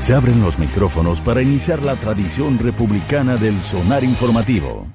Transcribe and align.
Se 0.00 0.14
abren 0.14 0.40
los 0.42 0.58
micrófonos 0.58 1.20
para 1.20 1.42
iniciar 1.42 1.82
la 1.84 1.94
tradición 1.94 2.58
republicana 2.58 3.36
del 3.36 3.60
sonar 3.60 4.02
informativo. 4.02 4.86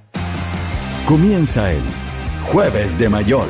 Comienza 1.08 1.72
el 1.72 1.82
Jueves 2.52 2.98
de 2.98 3.10
Mayol. 3.10 3.48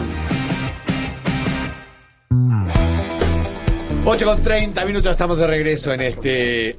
8 4.08 4.26
con 4.26 4.44
30 4.44 4.86
minutos 4.86 5.12
estamos 5.12 5.38
de 5.38 5.48
regreso 5.48 5.92
en 5.94 6.02
este 6.02 6.76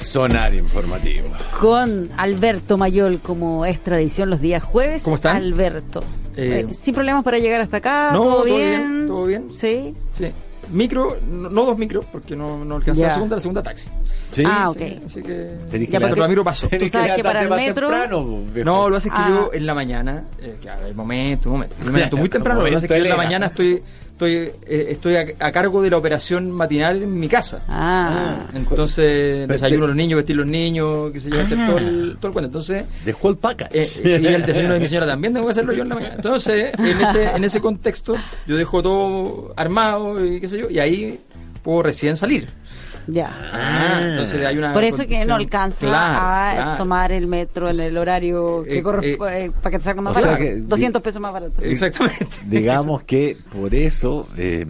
sonar 0.00 0.54
informativo. 0.54 1.28
Con 1.58 2.10
Alberto 2.16 2.78
Mayol, 2.78 3.20
como 3.20 3.66
es 3.66 3.80
tradición 3.80 4.30
los 4.30 4.40
días 4.40 4.62
jueves. 4.62 5.02
¿Cómo 5.02 5.16
están? 5.16 5.36
Alberto. 5.36 6.04
Eh, 6.36 6.66
Eh, 6.68 6.74
sin 6.82 6.94
problemas 6.94 7.24
para 7.24 7.38
llegar 7.38 7.60
hasta 7.60 7.78
acá. 7.78 8.10
No, 8.12 8.22
¿Todo, 8.22 8.34
todo 8.36 8.44
bien? 8.44 8.58
bien, 8.68 9.06
todo 9.08 9.26
bien. 9.26 9.48
Sí. 9.56 9.94
Sí. 10.16 10.26
Micro, 10.70 11.16
no, 11.28 11.50
no 11.50 11.66
dos 11.66 11.76
micros, 11.78 12.04
porque 12.12 12.36
no, 12.36 12.64
no 12.64 12.78
la 12.78 12.94
segunda, 12.94 13.36
la 13.36 13.42
segunda 13.42 13.62
taxi. 13.62 13.88
¿Sí? 14.30 14.42
Ah, 14.46 14.70
ok. 14.70 14.78
Sí, 14.78 15.00
así 15.06 15.22
que. 15.22 15.32
Tenés 15.70 15.88
Ya, 15.90 15.98
que 15.98 16.16
la 16.20 16.28
micro 16.28 16.44
pasó. 16.44 16.68
Tú 16.68 16.88
sabes 16.88 17.14
que 17.16 17.22
para 17.24 17.42
el 17.42 17.50
metro- 17.50 17.88
temprano. 17.88 18.44
No, 18.64 18.88
lo 18.88 18.88
que 18.88 18.92
pasa 18.94 19.08
es 19.08 19.14
que 19.14 19.20
Ah. 19.20 19.28
yo 19.30 19.50
en 19.52 19.66
la 19.66 19.74
mañana, 19.74 20.24
eh, 20.40 20.56
que, 20.60 20.70
a 20.70 20.76
ver, 20.76 20.94
momento, 20.94 21.48
un 21.50 21.54
momento, 21.56 21.74
momento 21.84 22.16
muy 22.16 22.28
temprano, 22.28 22.60
lo 22.60 22.66
que 22.66 22.72
pasa 22.72 22.86
es 22.86 22.92
que 22.92 22.98
yo 22.98 23.04
en 23.04 23.10
la 23.10 23.16
mañana 23.16 23.46
estoy 23.46 23.82
estoy 24.20 24.32
eh, 24.66 24.86
estoy 24.90 25.16
a, 25.16 25.24
a 25.38 25.50
cargo 25.52 25.80
de 25.82 25.88
la 25.90 25.96
operación 25.96 26.50
matinal 26.50 27.02
en 27.02 27.18
mi 27.18 27.26
casa. 27.28 27.64
Ah. 27.68 28.46
Entonces, 28.54 29.04
Pero 29.46 29.52
desayuno 29.54 29.84
a 29.84 29.86
te- 29.86 29.88
los 29.88 29.96
niños, 29.96 30.16
vestir 30.18 30.36
a 30.36 30.38
los 30.40 30.46
niños, 30.46 31.10
que 31.12 31.20
se 31.20 31.30
yo, 31.30 31.40
hacer 31.40 31.58
todo 31.66 31.78
el, 31.78 32.16
todo 32.18 32.26
el 32.28 32.32
cuento. 32.32 32.46
Entonces, 32.48 32.84
Dejó 33.04 33.28
el 33.30 33.36
package. 33.36 33.70
Eh, 34.04 34.20
y 34.22 34.26
el 34.26 34.44
desayuno 34.44 34.74
de 34.74 34.80
mi 34.80 34.88
señora 34.88 35.06
también 35.06 35.32
tengo 35.32 35.46
que 35.46 35.52
hacerlo 35.52 35.72
yo 35.72 35.82
en 35.82 35.88
la 35.88 35.94
mañana. 35.94 36.14
Entonces, 36.16 36.72
en 36.78 37.00
ese, 37.00 37.24
en 37.30 37.44
ese 37.44 37.60
contexto, 37.60 38.16
yo 38.46 38.56
dejo 38.56 38.82
todo 38.82 39.54
armado 39.56 40.24
y 40.24 40.40
qué 40.40 40.48
sé 40.48 40.58
yo, 40.58 40.70
y 40.70 40.78
ahí 40.78 41.18
puedo 41.62 41.82
recién 41.82 42.16
salir. 42.16 42.48
Ya. 43.06 43.30
Ah, 43.52 44.00
entonces 44.02 44.44
hay 44.44 44.56
una 44.58 44.72
Por 44.72 44.84
eso 44.84 45.06
que 45.06 45.24
no 45.24 45.34
alcanza 45.36 45.78
Claro, 45.80 46.18
a 46.18 46.52
claro. 46.54 46.76
tomar 46.78 47.12
el 47.12 47.26
metro 47.26 47.68
en 47.70 47.80
el 47.80 47.96
horario 47.96 48.62
que 48.64 48.78
Eh, 48.78 48.82
corresponde 48.82 49.52
para 49.62 49.70
que 49.70 49.78
te 49.78 49.84
salga 49.84 50.02
más 50.02 50.14
barato. 50.14 50.36
que- 50.38 50.54
200 50.56 51.02
pesos 51.02 51.20
más 51.20 51.32
barato. 51.32 51.62
Exactamente. 51.62 52.26
Digamos 52.44 53.02
que 53.04 53.36
por 53.52 53.74
eso 53.74 54.28
eh, 54.36 54.66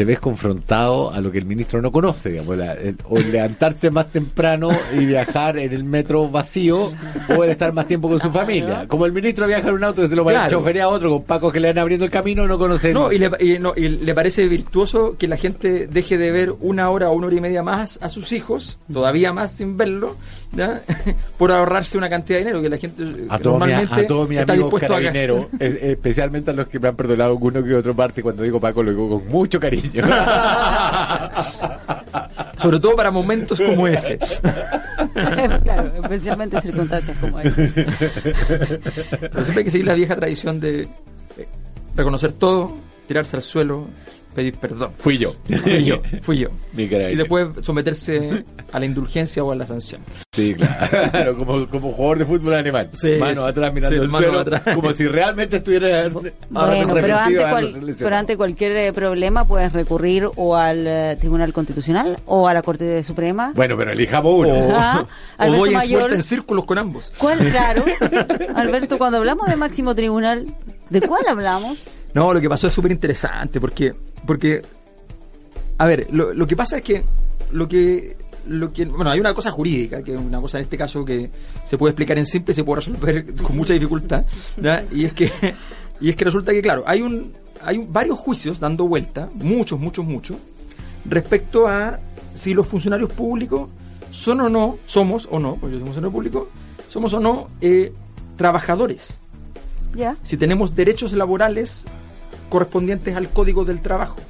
te 0.00 0.06
ves 0.06 0.18
confrontado 0.18 1.12
a 1.12 1.20
lo 1.20 1.30
que 1.30 1.36
el 1.36 1.44
ministro 1.44 1.82
no 1.82 1.92
conoce, 1.92 2.30
digamos, 2.30 2.56
la- 2.56 2.72
el- 2.72 2.96
o 3.10 3.18
levantarse 3.18 3.90
más 3.90 4.10
temprano 4.10 4.70
y 4.98 5.04
viajar 5.04 5.58
en 5.58 5.74
el 5.74 5.84
metro 5.84 6.26
vacío 6.30 6.90
o 7.36 7.44
el 7.44 7.50
estar 7.50 7.74
más 7.74 7.86
tiempo 7.86 8.08
con 8.08 8.18
su 8.18 8.30
familia. 8.30 8.86
Como 8.88 9.04
el 9.04 9.12
ministro 9.12 9.46
viaja 9.46 9.68
en 9.68 9.74
un 9.74 9.84
auto 9.84 10.00
que 10.00 10.08
se 10.08 10.16
lo 10.16 10.24
va 10.24 10.30
a 10.30 10.34
Claro. 10.34 10.58
chofería 10.58 10.84
a 10.84 10.88
otro 10.88 11.10
con 11.10 11.24
pacos 11.24 11.52
que 11.52 11.60
le 11.60 11.68
van 11.68 11.76
abriendo 11.80 12.06
el 12.06 12.10
camino, 12.10 12.46
no 12.46 12.56
conoce 12.58 12.94
No 12.94 13.12
y, 13.12 13.18
le, 13.18 13.30
y 13.40 13.58
no, 13.58 13.74
y 13.76 13.90
le 13.90 14.14
parece 14.14 14.48
virtuoso 14.48 15.16
que 15.18 15.28
la 15.28 15.36
gente 15.36 15.86
deje 15.86 16.16
de 16.16 16.30
ver 16.30 16.54
una 16.60 16.88
hora 16.88 17.10
o 17.10 17.12
una 17.12 17.26
hora 17.26 17.36
y 17.36 17.40
media 17.42 17.62
más 17.62 17.98
a 18.00 18.08
sus 18.08 18.32
hijos, 18.32 18.78
todavía 18.90 19.34
más 19.34 19.52
sin 19.52 19.76
verlo, 19.76 20.16
¿ya? 20.52 20.80
por 21.36 21.52
ahorrarse 21.52 21.98
una 21.98 22.08
cantidad 22.08 22.38
de 22.38 22.44
dinero 22.46 22.62
que 22.62 22.70
la 22.70 22.78
gente 22.78 23.02
a 23.02 23.36
mis, 23.36 23.44
normalmente 23.44 23.94
a 24.00 24.06
todos 24.06 24.26
mis 24.26 24.38
amigos 24.38 24.82
a 24.82 24.86
carabineros, 24.86 25.46
es- 25.58 25.82
especialmente 25.82 26.52
a 26.52 26.54
los 26.54 26.68
que 26.68 26.78
me 26.80 26.88
han 26.88 26.96
perdonado 26.96 27.32
alguno 27.32 27.62
que 27.62 27.74
otro 27.74 27.94
parte, 27.94 28.22
cuando 28.22 28.42
digo 28.44 28.58
Paco 28.58 28.82
lo 28.82 28.92
digo 28.92 29.10
con 29.20 29.28
mucho 29.28 29.60
cariño. 29.60 29.89
Sobre 32.58 32.78
todo 32.78 32.94
para 32.94 33.10
momentos 33.10 33.60
como 33.60 33.88
ese. 33.88 34.18
claro, 35.62 35.92
especialmente 36.02 36.56
en 36.56 36.62
circunstancias 36.62 37.16
como 37.18 37.40
esta. 37.40 37.62
Pero 39.20 39.44
siempre 39.44 39.58
hay 39.58 39.64
que 39.64 39.70
seguir 39.70 39.86
la 39.86 39.94
vieja 39.94 40.16
tradición 40.16 40.60
de 40.60 40.82
eh, 40.82 40.88
reconocer 41.96 42.32
todo, 42.32 42.76
tirarse 43.08 43.36
al 43.36 43.42
suelo, 43.42 43.88
pedir 44.34 44.54
perdón. 44.56 44.92
Fui 44.96 45.18
yo. 45.18 45.32
Fui 45.62 45.84
yo, 45.84 46.00
fui 46.22 46.38
yo. 46.38 46.48
Y 46.76 46.86
después 47.16 47.48
someterse 47.62 48.44
a 48.72 48.78
la 48.78 48.84
indulgencia 48.86 49.42
o 49.44 49.52
a 49.52 49.56
la 49.56 49.66
sanción. 49.66 50.02
Sí, 50.32 50.54
claro, 50.54 51.36
como, 51.38 51.66
como 51.68 51.92
jugador 51.92 52.18
de 52.20 52.24
fútbol 52.26 52.54
alemán. 52.54 52.88
Sí, 52.92 53.12
mano 53.18 53.44
atrás 53.44 53.72
mirando 53.74 53.96
Sí, 53.96 54.02
el 54.04 54.08
mano 54.08 54.24
suelo, 54.26 54.40
atrás. 54.40 54.62
como 54.74 54.92
si 54.92 55.06
realmente 55.08 55.56
estuviera 55.58 56.08
Bueno, 56.50 56.94
pero 56.94 57.16
ante, 57.18 57.36
cual- 57.38 57.94
pero 57.98 58.16
ante 58.16 58.36
cualquier 58.36 58.72
eh, 58.76 58.92
problema 58.92 59.46
puedes 59.46 59.72
recurrir 59.72 60.28
o 60.36 60.56
al 60.56 60.86
eh, 60.86 61.16
Tribunal 61.18 61.52
Constitucional 61.52 62.18
o 62.26 62.46
a 62.48 62.54
la 62.54 62.62
Corte 62.62 63.02
Suprema. 63.02 63.52
Bueno, 63.54 63.76
pero 63.76 63.92
elijamos 63.92 64.34
uno. 64.34 64.48
O, 64.50 64.70
Ah, 64.72 65.04
o 65.38 65.66
Mayor. 65.66 66.00
vuelta 66.00 66.14
en 66.16 66.22
círculos 66.22 66.64
con 66.64 66.78
ambos. 66.78 67.12
¿Cuál, 67.18 67.38
claro? 67.50 67.84
Alberto, 68.54 68.98
cuando 68.98 69.18
hablamos 69.18 69.46
de 69.48 69.56
máximo 69.56 69.94
tribunal, 69.94 70.46
¿de 70.88 71.00
cuál 71.02 71.22
hablamos? 71.28 71.78
No, 72.14 72.32
lo 72.34 72.40
que 72.40 72.48
pasó 72.48 72.66
es 72.66 72.74
súper 72.74 72.90
interesante 72.92 73.60
porque, 73.60 73.94
porque, 74.26 74.62
a 75.78 75.86
ver, 75.86 76.08
lo, 76.12 76.34
lo 76.34 76.46
que 76.46 76.56
pasa 76.56 76.78
es 76.78 76.82
que 76.82 77.04
lo 77.52 77.68
que, 77.68 78.16
lo 78.48 78.72
que, 78.72 78.84
bueno, 78.86 79.10
hay 79.10 79.20
una 79.20 79.32
cosa 79.34 79.50
jurídica, 79.52 80.02
que 80.02 80.14
es 80.14 80.18
una 80.20 80.40
cosa 80.40 80.58
en 80.58 80.64
este 80.64 80.76
caso 80.76 81.04
que 81.04 81.30
se 81.64 81.78
puede 81.78 81.90
explicar 81.92 82.18
en 82.18 82.26
simple 82.26 82.52
y 82.52 82.54
se 82.56 82.64
puede 82.64 82.80
resolver 82.80 83.34
con 83.42 83.56
mucha 83.56 83.74
dificultad, 83.74 84.24
¿ya? 84.60 84.84
y 84.90 85.04
es 85.04 85.12
que, 85.12 85.30
y 86.00 86.08
es 86.08 86.16
que 86.16 86.24
resulta 86.24 86.52
que, 86.52 86.60
claro, 86.62 86.82
hay 86.86 87.02
un, 87.02 87.32
hay 87.62 87.78
un- 87.78 87.92
varios 87.92 88.18
juicios 88.18 88.58
dando 88.58 88.86
vuelta, 88.88 89.28
muchos, 89.34 89.78
muchos, 89.78 90.04
muchos, 90.04 90.36
respecto 91.04 91.68
a 91.68 92.00
si 92.34 92.54
los 92.54 92.66
funcionarios 92.66 93.10
públicos 93.10 93.68
son 94.10 94.40
o 94.40 94.48
no, 94.48 94.78
somos 94.86 95.28
o 95.30 95.38
no, 95.38 95.54
porque 95.56 95.74
yo 95.74 95.78
soy 95.78 95.86
funcionario 95.86 96.12
público, 96.12 96.48
somos 96.88 97.12
o 97.14 97.20
no 97.20 97.48
eh, 97.60 97.92
trabajadores 98.36 99.18
si 100.22 100.36
tenemos 100.36 100.74
derechos 100.74 101.12
laborales 101.12 101.84
correspondientes 102.50 103.16
al 103.16 103.30
Código 103.30 103.64
del 103.64 103.80
Trabajo. 103.80 104.20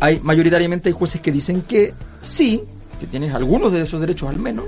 Hay 0.00 0.20
mayoritariamente 0.20 0.90
hay 0.90 0.92
jueces 0.92 1.20
que 1.20 1.32
dicen 1.32 1.62
que 1.62 1.94
sí, 2.20 2.62
que 3.00 3.06
tienes 3.06 3.34
algunos 3.34 3.72
de 3.72 3.80
esos 3.82 4.00
derechos 4.00 4.28
al 4.28 4.38
menos, 4.38 4.66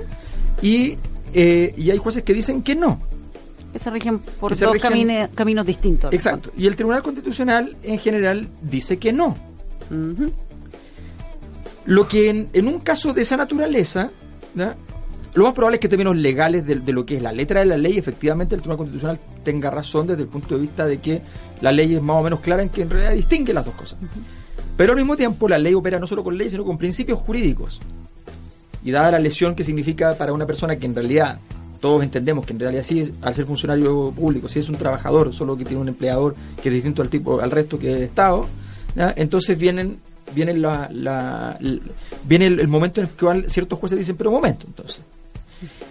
y, 0.61 0.97
eh, 1.33 1.73
y 1.77 1.89
hay 1.91 1.97
jueces 1.97 2.23
que 2.23 2.33
dicen 2.33 2.63
que 2.63 2.75
no. 2.75 2.99
Que 3.71 3.79
se 3.79 3.89
rigen 3.89 4.19
por 4.19 4.53
se 4.55 4.65
dos 4.65 4.73
rigen- 4.73 4.91
camine- 4.91 5.29
caminos 5.33 5.65
distintos. 5.65 6.11
Exacto. 6.13 6.51
Y 6.57 6.67
el 6.67 6.75
Tribunal 6.75 7.01
Constitucional 7.03 7.77
en 7.83 7.99
general 7.99 8.49
dice 8.61 8.97
que 8.97 9.13
no. 9.13 9.37
Lo 11.85 12.07
que 12.07 12.29
en, 12.29 12.49
en 12.53 12.67
un 12.67 12.79
caso 12.79 13.13
de 13.13 13.21
esa 13.21 13.37
naturaleza. 13.37 14.11
Lo 15.33 15.45
más 15.45 15.53
probable 15.53 15.75
es 15.75 15.79
que 15.81 15.87
en 15.87 15.91
términos 15.91 16.15
legales 16.17 16.65
de, 16.65 16.75
de 16.75 16.91
lo 16.93 17.05
que 17.05 17.15
es 17.17 17.21
la 17.21 17.31
letra 17.31 17.61
de 17.61 17.65
la 17.67 17.77
ley, 17.77 17.97
efectivamente 17.97 18.53
el 18.55 18.61
Tribunal 18.61 18.77
Constitucional 18.79 19.19
tenga 19.43 19.69
razón 19.69 20.07
desde 20.07 20.23
el 20.23 20.27
punto 20.27 20.55
de 20.55 20.61
vista 20.61 20.85
de 20.85 20.97
que 20.99 21.21
la 21.61 21.71
ley 21.71 21.95
es 21.95 22.01
más 22.01 22.17
o 22.17 22.21
menos 22.23 22.39
clara 22.41 22.61
en 22.63 22.69
que 22.69 22.81
en 22.81 22.89
realidad 22.89 23.13
distingue 23.13 23.53
las 23.53 23.65
dos 23.65 23.73
cosas. 23.75 23.97
Pero 24.77 24.91
al 24.93 24.97
mismo 24.97 25.15
tiempo 25.15 25.47
la 25.47 25.57
ley 25.57 25.73
opera 25.73 25.99
no 25.99 26.07
solo 26.07 26.23
con 26.23 26.37
leyes, 26.37 26.51
sino 26.51 26.65
con 26.65 26.77
principios 26.77 27.19
jurídicos. 27.19 27.79
Y 28.83 28.91
dada 28.91 29.11
la 29.11 29.19
lesión 29.19 29.53
que 29.55 29.63
significa 29.63 30.15
para 30.15 30.33
una 30.33 30.45
persona 30.45 30.75
que 30.75 30.85
en 30.85 30.95
realidad 30.95 31.39
todos 31.79 32.03
entendemos 32.03 32.45
que 32.45 32.53
en 32.53 32.59
realidad 32.59 32.83
sí, 32.83 32.99
es- 33.01 33.11
al 33.21 33.33
ser 33.33 33.45
funcionario 33.45 34.11
público, 34.15 34.47
si 34.49 34.59
es 34.59 34.69
un 34.69 34.75
trabajador, 34.75 35.33
solo 35.33 35.55
que 35.55 35.65
tiene 35.65 35.81
un 35.81 35.87
empleador 35.87 36.35
que 36.61 36.69
es 36.69 36.75
distinto 36.75 37.01
al 37.01 37.09
tipo 37.09 37.39
al 37.41 37.51
resto 37.51 37.77
que 37.79 37.93
el 37.93 38.03
Estado, 38.03 38.47
¿ya? 38.95 39.13
entonces 39.15 39.57
vienen 39.57 39.97
viene 40.33 40.53
la, 40.53 40.89
la- 40.91 41.57
viene 42.25 42.45
el, 42.47 42.59
el 42.59 42.67
momento 42.67 43.01
en 43.01 43.07
el 43.07 43.13
cual 43.13 43.49
ciertos 43.49 43.77
jueces 43.79 43.97
dicen, 43.99 44.15
pero 44.15 44.29
un 44.29 44.37
momento, 44.37 44.65
entonces. 44.67 45.01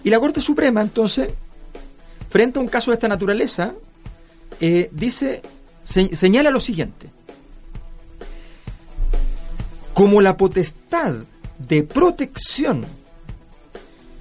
Y 0.05 0.11
la 0.11 0.19
Corte 0.21 0.41
Suprema, 0.41 0.81
entonces, 0.83 1.31
frente 2.29 2.59
a 2.59 2.63
un 2.63 2.69
caso 2.69 2.91
de 2.91 2.95
esta 2.97 3.09
naturaleza, 3.09 3.73
eh, 4.61 4.89
dice, 4.93 5.43
se- 5.85 6.15
señala 6.15 6.51
lo 6.51 6.61
siguiente. 6.61 7.09
Como 9.95 10.21
la 10.21 10.37
potestad 10.37 11.15
de 11.59 11.83
protección 11.83 12.85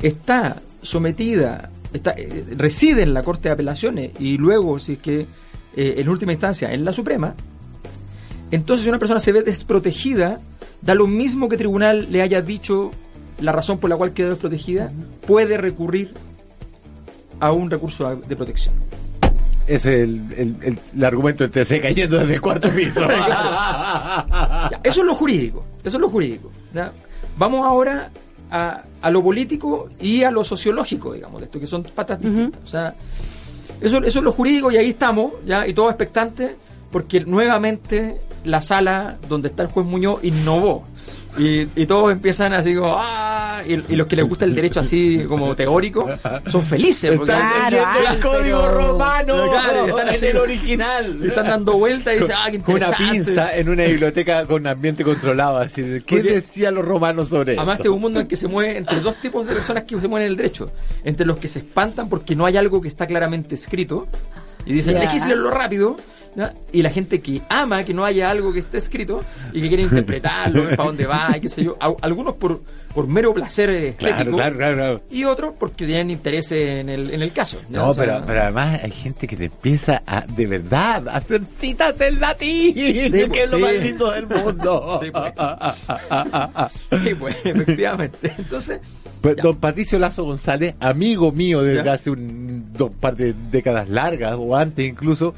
está 0.01 0.62
sometida, 0.81 1.69
está, 1.94 2.12
eh, 2.18 2.46
reside 2.57 3.01
en 3.04 3.13
la 3.13 3.24
Corte 3.24 3.50
de 3.50 3.54
Apelaciones 3.54 4.12
y 4.19 4.38
luego, 4.38 4.80
si 4.80 4.94
es 4.94 5.00
que 5.00 5.28
eh, 5.75 5.96
en 5.98 6.10
última 6.10 6.31
instancia 6.34 6.74
en 6.74 6.84
la 6.84 6.92
Suprema, 6.92 7.36
entonces 8.51 8.84
si 8.84 8.90
una 8.90 9.00
persona 9.00 9.19
se 9.19 9.31
ve 9.31 9.44
desprotegida, 9.44 10.42
da 10.81 10.96
lo 10.96 11.07
mismo 11.07 11.48
que 11.48 11.56
el 11.56 11.60
tribunal 11.60 12.07
le 12.12 12.22
haya 12.22 12.42
dicho 12.42 12.92
la 13.41 13.51
razón 13.51 13.77
por 13.80 13.89
la 13.89 13.95
cual 13.97 14.13
quedó 14.13 14.30
desprotegida, 14.31 14.91
puede 15.25 15.57
recurrir 15.57 16.13
a 17.39 17.51
un 17.51 17.69
recurso 17.71 18.15
de 18.15 18.36
protección. 18.36 18.75
Ese 19.68 20.01
es 20.01 20.03
el, 20.09 20.21
el, 20.36 20.56
el- 20.63 20.80
el 20.95 21.03
argumento 21.06 21.47
del 21.47 21.51
TC 21.51 21.81
cayendo 21.81 22.18
desde 22.18 22.33
el 22.33 22.41
cuarto 22.41 22.69
piso. 22.71 23.01
Ya, 24.71 24.80
eso 24.83 25.01
es 25.01 25.06
lo 25.06 25.15
jurídico, 25.15 25.63
eso 25.83 25.97
es 25.97 26.01
lo 26.01 26.09
jurídico. 26.09 26.51
¿ya? 26.74 26.91
Vamos 27.38 27.65
ahora 27.65 28.09
a, 28.51 28.83
a, 29.01 29.12
lo 29.12 29.24
político 29.24 29.89
y 30.00 30.24
a 30.24 30.31
lo 30.31 30.44
sociológico, 30.44 31.13
digamos, 31.13 31.39
de 31.39 31.45
esto, 31.45 31.59
que 31.59 31.65
son 31.68 31.83
patas 31.83 32.19
distintas. 32.19 32.62
O 32.63 32.68
sea, 32.68 32.95
eso, 33.80 33.97
eso 34.00 34.19
es 34.19 34.24
lo 34.24 34.31
jurídico 34.31 34.71
y 34.71 34.77
ahí 34.77 34.89
estamos, 34.89 35.33
ya, 35.45 35.65
y 35.68 35.74
todo 35.74 35.89
expectante, 35.89 36.56
porque 36.91 37.21
nuevamente 37.21 38.19
la 38.44 38.62
sala 38.62 39.18
donde 39.30 39.50
está 39.50 39.63
el 39.63 39.69
juez 39.69 39.86
Muñoz 39.86 40.24
innovó. 40.24 40.86
Y, 41.37 41.67
y 41.75 41.85
todos 41.85 42.11
empiezan 42.11 42.53
así 42.53 42.75
como, 42.75 42.95
¡ah! 42.97 43.61
Y, 43.65 43.73
y, 43.73 43.95
los 43.95 44.07
que 44.07 44.15
les 44.15 44.27
gusta 44.27 44.45
el 44.45 44.55
derecho 44.55 44.79
así 44.79 45.25
como 45.27 45.55
teórico 45.55 46.09
son 46.47 46.63
felices. 46.63 47.11
Porque 47.15 47.31
están 47.31 47.69
claro, 47.69 48.13
el 48.13 48.19
código 48.19 48.69
romano 48.69 49.49
claro, 49.49 49.87
están 49.87 50.15
en 50.15 50.23
el 50.23 50.37
original. 50.37 51.23
Están 51.23 51.47
dando 51.47 51.77
vueltas 51.77 52.15
y 52.15 52.19
dicen, 52.19 52.35
¡ah, 52.37 52.47
qué 52.49 52.59
Con 52.59 52.75
una 52.75 52.91
pinza 52.91 53.55
en 53.55 53.69
una 53.69 53.83
biblioteca 53.83 54.45
con 54.45 54.65
ambiente 54.65 55.03
controlado. 55.03 55.57
Así, 55.57 55.83
¿Qué 56.05 56.17
porque, 56.17 56.33
decían 56.33 56.75
los 56.75 56.85
romanos 56.85 57.29
sobre 57.29 57.57
Además, 57.57 57.79
este 57.79 57.89
es 57.89 57.93
un 57.93 58.01
mundo 58.01 58.19
en 58.19 58.27
que 58.27 58.35
se 58.35 58.47
mueve 58.47 58.77
entre 58.77 58.99
dos 59.01 59.19
tipos 59.21 59.45
de 59.45 59.53
personas 59.53 59.83
que 59.83 59.99
se 59.99 60.07
mueven 60.07 60.27
en 60.27 60.31
el 60.31 60.37
derecho. 60.37 60.71
Entre 61.03 61.25
los 61.25 61.37
que 61.37 61.47
se 61.47 61.59
espantan 61.59 62.09
porque 62.09 62.35
no 62.35 62.45
hay 62.45 62.57
algo 62.57 62.81
que 62.81 62.87
está 62.87 63.05
claramente 63.05 63.55
escrito 63.55 64.07
y 64.65 64.73
dicen, 64.73 64.93
yeah. 64.95 65.03
legislenlo 65.03 65.51
rápido. 65.51 65.97
¿No? 66.35 66.49
Y 66.71 66.81
la 66.81 66.89
gente 66.89 67.21
que 67.21 67.41
ama 67.49 67.83
que 67.83 67.93
no 67.93 68.05
haya 68.05 68.29
algo 68.29 68.53
que 68.53 68.59
esté 68.59 68.77
escrito 68.77 69.21
y 69.53 69.61
que 69.61 69.67
quiere 69.67 69.83
interpretarlo, 69.83 70.69
para 70.75 70.83
dónde 70.83 71.05
va, 71.05 71.35
y 71.35 71.41
qué 71.41 71.49
sé 71.49 71.63
yo. 71.63 71.77
Algunos 72.01 72.35
por, 72.35 72.61
por 72.93 73.07
mero 73.07 73.33
placer 73.33 73.69
estético 73.69 74.37
claro, 74.37 74.57
claro, 74.57 74.75
claro, 74.75 75.01
y 75.11 75.23
otros 75.23 75.53
porque 75.59 75.85
tienen 75.85 76.11
interés 76.11 76.51
en 76.51 76.89
el, 76.89 77.13
en 77.13 77.21
el 77.21 77.31
caso. 77.31 77.59
¿no? 77.69 77.79
no 77.79 77.89
o 77.89 77.93
sea, 77.93 78.03
pero, 78.03 78.23
pero 78.25 78.41
además 78.43 78.81
hay 78.83 78.91
gente 78.91 79.27
que 79.27 79.35
te 79.35 79.45
empieza 79.45 80.03
a, 80.05 80.25
de 80.25 80.47
verdad, 80.47 81.07
a 81.07 81.17
hacer 81.17 81.41
citas 81.45 81.99
en 82.01 82.19
latín, 82.19 82.73
sí, 82.73 83.29
que 83.31 83.43
es 83.43 83.51
lo 83.51 83.59
más 83.59 83.75
lindo 83.75 84.11
del 84.11 84.27
mundo. 84.27 84.99
sí, 85.01 85.11
pues. 85.11 85.33
sí, 87.01 87.15
pues, 87.15 87.35
efectivamente. 87.43 88.33
Entonces... 88.37 88.79
Pues, 89.21 89.35
don 89.35 89.57
Patricio 89.57 89.99
Lazo 89.99 90.23
González, 90.23 90.75
amigo 90.79 91.31
mío 91.33 91.61
desde 91.61 91.83
¿Ya? 91.83 91.93
hace 91.93 92.09
un 92.09 92.71
dos 92.71 92.91
par 92.93 93.17
de 93.17 93.33
décadas 93.51 93.89
largas 93.89 94.35
o 94.37 94.55
antes 94.55 94.87
incluso, 94.87 95.33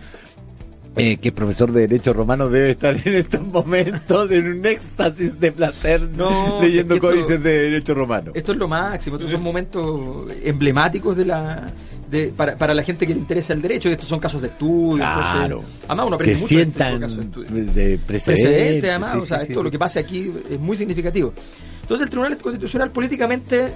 eh, 0.95 1.17
que 1.17 1.31
profesor 1.31 1.71
de 1.71 1.81
Derecho 1.81 2.13
Romano 2.13 2.49
debe 2.49 2.71
estar 2.71 2.95
en 2.95 3.15
estos 3.15 3.41
momentos 3.41 4.29
en 4.31 4.47
un 4.47 4.65
éxtasis 4.65 5.39
de 5.39 5.51
placer 5.51 6.01
no, 6.15 6.59
leyendo 6.61 6.95
si 6.95 6.97
es 6.97 7.01
códices 7.01 7.29
esto, 7.31 7.43
de 7.43 7.57
Derecho 7.59 7.93
Romano. 7.93 8.31
Esto 8.33 8.51
es 8.51 8.57
lo 8.57 8.67
máximo, 8.67 9.15
estos 9.15 9.31
son 9.31 9.41
momentos 9.41 10.29
emblemáticos 10.43 11.15
de 11.15 11.25
la 11.25 11.71
de, 12.09 12.33
para, 12.35 12.57
para 12.57 12.73
la 12.73 12.83
gente 12.83 13.07
que 13.07 13.13
le 13.13 13.19
interesa 13.19 13.53
el 13.53 13.61
derecho, 13.61 13.87
estos 13.87 14.09
son 14.09 14.19
casos 14.19 14.41
de 14.41 14.49
estudio. 14.49 14.97
Claro. 14.97 15.59
Entonces, 15.59 15.79
además 15.87 16.05
uno 16.07 16.15
aprende 16.15 16.33
que 16.33 16.41
mucho 16.41 16.47
sientan 16.47 16.99
de, 16.99 17.05
este 17.05 17.21
tipo 17.21 17.41
de, 17.41 17.49
de, 17.49 17.73
de 17.73 17.97
precedentes. 17.97 18.23
precedente, 18.25 18.89
además, 18.89 19.11
sí, 19.13 19.17
o 19.17 19.21
sea, 19.21 19.37
sí, 19.37 19.43
esto 19.43 19.59
sí. 19.59 19.63
lo 19.63 19.71
que 19.71 19.79
pasa 19.79 19.99
aquí 20.01 20.33
es 20.49 20.59
muy 20.59 20.75
significativo. 20.75 21.33
Entonces 21.81 22.03
el 22.03 22.09
Tribunal 22.09 22.37
Constitucional 22.37 22.91
políticamente 22.91 23.73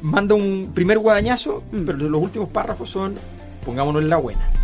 manda 0.00 0.34
un 0.34 0.72
primer 0.74 0.98
guadañazo, 0.98 1.62
mm. 1.70 1.84
pero 1.84 1.98
los 1.98 2.22
últimos 2.22 2.48
párrafos 2.48 2.88
son, 2.88 3.14
pongámonos 3.64 4.02
en 4.02 4.08
la 4.08 4.16
buena. 4.16 4.63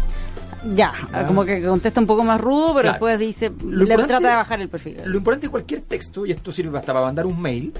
Ya, 0.75 0.93
ah. 1.13 1.27
como 1.27 1.45
que 1.45 1.63
contesta 1.63 2.01
un 2.01 2.07
poco 2.07 2.23
más 2.23 2.41
rudo, 2.41 2.75
pero 2.75 2.83
claro. 2.83 2.93
después 2.93 3.19
dice, 3.19 3.51
lo 3.65 3.85
le 3.85 3.97
trata 3.97 4.19
de 4.19 4.37
bajar 4.37 4.61
el 4.61 4.69
perfil. 4.69 4.99
Lo 5.07 5.17
importante 5.17 5.47
de 5.47 5.51
cualquier 5.51 5.81
texto, 5.81 6.27
y 6.27 6.33
esto 6.33 6.53
sirve 6.53 6.79
hasta 6.79 6.93
para 6.93 7.07
mandar 7.07 7.25
un 7.27 7.41
mail, 7.41 7.73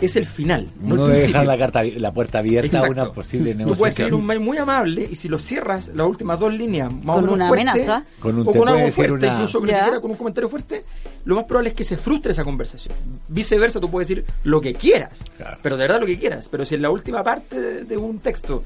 es 0.00 0.16
el 0.16 0.26
final. 0.26 0.68
No, 0.80 0.96
no 0.96 1.08
dejar 1.08 1.46
la, 1.46 1.58
carta, 1.58 1.82
la 1.84 2.12
puerta 2.12 2.38
abierta 2.38 2.78
Exacto. 2.78 3.00
a 3.00 3.04
una 3.04 3.12
posible 3.12 3.54
negociación. 3.54 3.74
Tú 3.74 3.78
puedes 3.78 3.92
escribir 3.92 4.14
un 4.14 4.26
mail 4.26 4.40
muy 4.40 4.56
amable 4.56 5.06
y 5.10 5.14
si 5.14 5.28
lo 5.28 5.38
cierras, 5.38 5.92
las 5.94 6.06
últimas 6.06 6.40
dos 6.40 6.52
líneas, 6.52 6.92
más 6.92 7.16
con 7.16 7.16
o 7.16 7.20
menos 7.22 7.34
una 7.34 7.48
fuerte, 7.48 7.68
amenaza, 7.68 8.04
con 8.18 8.38
un, 8.38 8.48
o 8.48 8.52
con 8.52 8.68
algo 8.68 8.90
fuerte, 8.92 9.14
una... 9.14 9.26
incluso 9.26 9.60
ni 9.60 9.72
siquiera 9.72 10.00
con 10.00 10.10
un 10.10 10.16
comentario 10.16 10.48
fuerte, 10.48 10.84
lo 11.24 11.34
más 11.34 11.44
probable 11.44 11.70
es 11.70 11.74
que 11.74 11.84
se 11.84 11.96
frustre 11.96 12.32
esa 12.32 12.44
conversación. 12.44 12.94
Viceversa, 13.28 13.80
tú 13.80 13.90
puedes 13.90 14.08
decir 14.08 14.24
lo 14.44 14.60
que 14.60 14.74
quieras, 14.74 15.24
claro. 15.36 15.58
pero 15.62 15.76
de 15.76 15.84
verdad 15.84 16.00
lo 16.00 16.06
que 16.06 16.18
quieras. 16.18 16.48
Pero 16.48 16.64
si 16.64 16.76
en 16.76 16.82
la 16.82 16.90
última 16.90 17.22
parte 17.22 17.60
de, 17.60 17.84
de 17.84 17.96
un 17.96 18.20
texto 18.20 18.62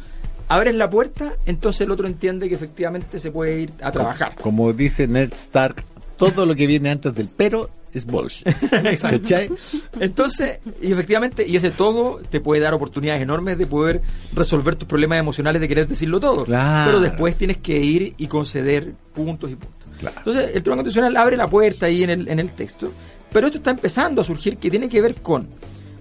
abres 0.48 0.74
la 0.74 0.90
puerta, 0.90 1.34
entonces 1.46 1.82
el 1.82 1.90
otro 1.90 2.06
entiende 2.06 2.48
que 2.48 2.54
efectivamente 2.54 3.18
se 3.18 3.30
puede 3.30 3.60
ir 3.60 3.70
a 3.82 3.90
trabajar. 3.92 4.36
Como 4.36 4.72
dice 4.72 5.06
Ned 5.06 5.32
Stark, 5.32 5.84
todo 6.16 6.46
lo 6.46 6.54
que 6.54 6.66
viene 6.66 6.90
antes 6.90 7.14
del 7.14 7.28
pero 7.28 7.70
es 7.92 8.04
bullshit. 8.04 8.46
Exacto. 8.72 9.54
Entonces, 10.00 10.58
y 10.82 10.92
efectivamente, 10.92 11.46
y 11.46 11.56
ese 11.56 11.70
todo 11.70 12.20
te 12.28 12.40
puede 12.40 12.60
dar 12.60 12.74
oportunidades 12.74 13.22
enormes 13.22 13.56
de 13.56 13.66
poder 13.66 14.02
resolver 14.34 14.74
tus 14.76 14.88
problemas 14.88 15.18
emocionales 15.18 15.60
de 15.60 15.68
querer 15.68 15.86
decirlo 15.86 16.18
todo. 16.18 16.44
Claro. 16.44 16.90
Pero 16.90 17.00
después 17.00 17.36
tienes 17.36 17.58
que 17.58 17.78
ir 17.78 18.14
y 18.16 18.26
conceder 18.26 18.92
puntos 19.14 19.50
y 19.50 19.54
puntos. 19.54 19.78
Claro. 19.98 20.16
Entonces, 20.18 20.50
el 20.54 20.62
Tribunal 20.62 20.84
Constitucional 20.84 21.16
abre 21.16 21.36
la 21.36 21.48
puerta 21.48 21.86
ahí 21.86 22.02
en 22.02 22.10
el, 22.10 22.28
en 22.28 22.40
el 22.40 22.52
texto, 22.52 22.90
pero 23.32 23.46
esto 23.46 23.58
está 23.58 23.70
empezando 23.70 24.20
a 24.20 24.24
surgir 24.24 24.56
que 24.56 24.70
tiene 24.70 24.88
que 24.88 25.00
ver 25.00 25.16
con, 25.16 25.46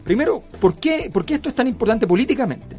primero, 0.03 0.43
¿por 0.59 0.75
qué, 0.75 1.11
por 1.13 1.25
qué 1.25 1.35
esto 1.35 1.49
es 1.49 1.55
tan 1.55 1.67
importante 1.67 2.07
políticamente? 2.07 2.75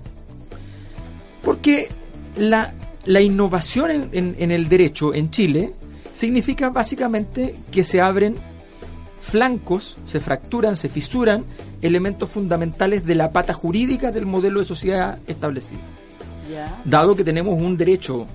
Porque 1.65 1.89
la, 2.37 2.75
la 3.07 3.23
innovación 3.23 3.91
en, 3.91 4.11
en, 4.13 4.37
en 4.39 4.51
el 4.51 4.69
derecho 4.69 5.15
en 5.15 5.31
Chile 5.31 5.73
significa 6.13 6.69
básicamente 6.69 7.59
que 7.73 7.85
se 7.85 8.03
abren 8.03 8.35
flancos, 9.19 9.97
se 10.05 10.21
fracturan, 10.21 10.77
se 10.77 10.91
fisuran 10.91 11.47
elementos 11.81 12.29
fundamentales 12.29 13.07
de 13.07 13.15
la 13.15 13.33
pata 13.33 13.55
jurídica 13.55 14.11
del 14.11 14.27
modelo 14.27 14.61
de 14.61 14.67
sociedad 14.67 15.19
establecido. 15.27 15.81
Dado 16.85 17.17
que 17.17 17.25
tenemos 17.25 17.59
un 17.59 17.79
derecho 17.79 18.27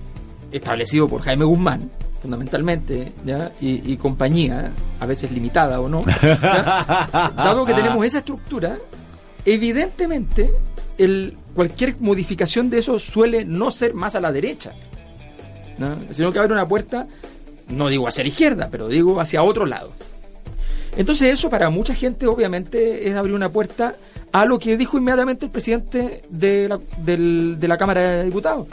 establecido 0.51 1.07
por 1.07 1.21
Jaime 1.21 1.45
Guzmán, 1.45 1.91
fundamentalmente, 2.23 3.13
¿ya? 3.23 3.51
Y, 3.61 3.93
y, 3.93 3.97
compañía, 3.97 4.71
a 4.99 5.05
veces 5.05 5.31
limitada 5.31 5.79
o 5.81 5.87
no, 5.87 6.03
¿ya? 6.23 7.31
dado 7.35 7.63
que 7.63 7.75
tenemos 7.75 8.03
esa 8.03 8.17
estructura, 8.17 8.79
evidentemente 9.45 10.49
el, 10.97 11.37
cualquier 11.59 11.97
modificación 11.99 12.69
de 12.69 12.77
eso 12.77 12.97
suele 12.99 13.43
no 13.43 13.69
ser 13.69 13.93
más 13.93 14.15
a 14.15 14.21
la 14.21 14.31
derecha, 14.31 14.71
¿no? 15.77 15.97
sino 16.11 16.31
que 16.31 16.39
abre 16.39 16.53
una 16.53 16.65
puerta, 16.65 17.05
no 17.67 17.89
digo 17.89 18.07
hacia 18.07 18.23
la 18.23 18.29
izquierda, 18.29 18.69
pero 18.71 18.87
digo 18.87 19.19
hacia 19.19 19.43
otro 19.43 19.65
lado. 19.65 19.91
Entonces 20.95 21.33
eso 21.33 21.49
para 21.49 21.69
mucha 21.69 21.93
gente 21.93 22.27
obviamente 22.27 23.09
es 23.09 23.13
abrir 23.13 23.35
una 23.35 23.51
puerta 23.51 23.97
a 24.31 24.45
lo 24.45 24.57
que 24.57 24.77
dijo 24.77 24.97
inmediatamente 24.97 25.47
el 25.47 25.51
presidente 25.51 26.23
de 26.29 26.69
la, 26.69 27.77
Cámara 27.77 27.99
de 28.09 28.23
Diputados, 28.23 28.65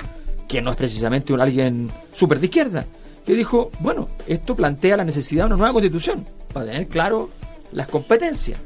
que 0.46 0.62
no 0.62 0.70
es 0.70 0.76
precisamente 0.76 1.32
un 1.32 1.40
alguien 1.40 1.90
súper 2.12 2.38
de 2.38 2.46
izquierda, 2.46 2.86
que 3.24 3.34
dijo, 3.34 3.72
bueno, 3.80 4.10
esto 4.28 4.54
plantea 4.54 4.96
la 4.96 5.04
necesidad 5.04 5.42
de 5.42 5.46
una 5.46 5.56
nueva 5.56 5.72
constitución, 5.72 6.24
para 6.52 6.66
tener 6.66 6.86
claro 6.86 7.30
las 7.72 7.88
competencias. 7.88 8.60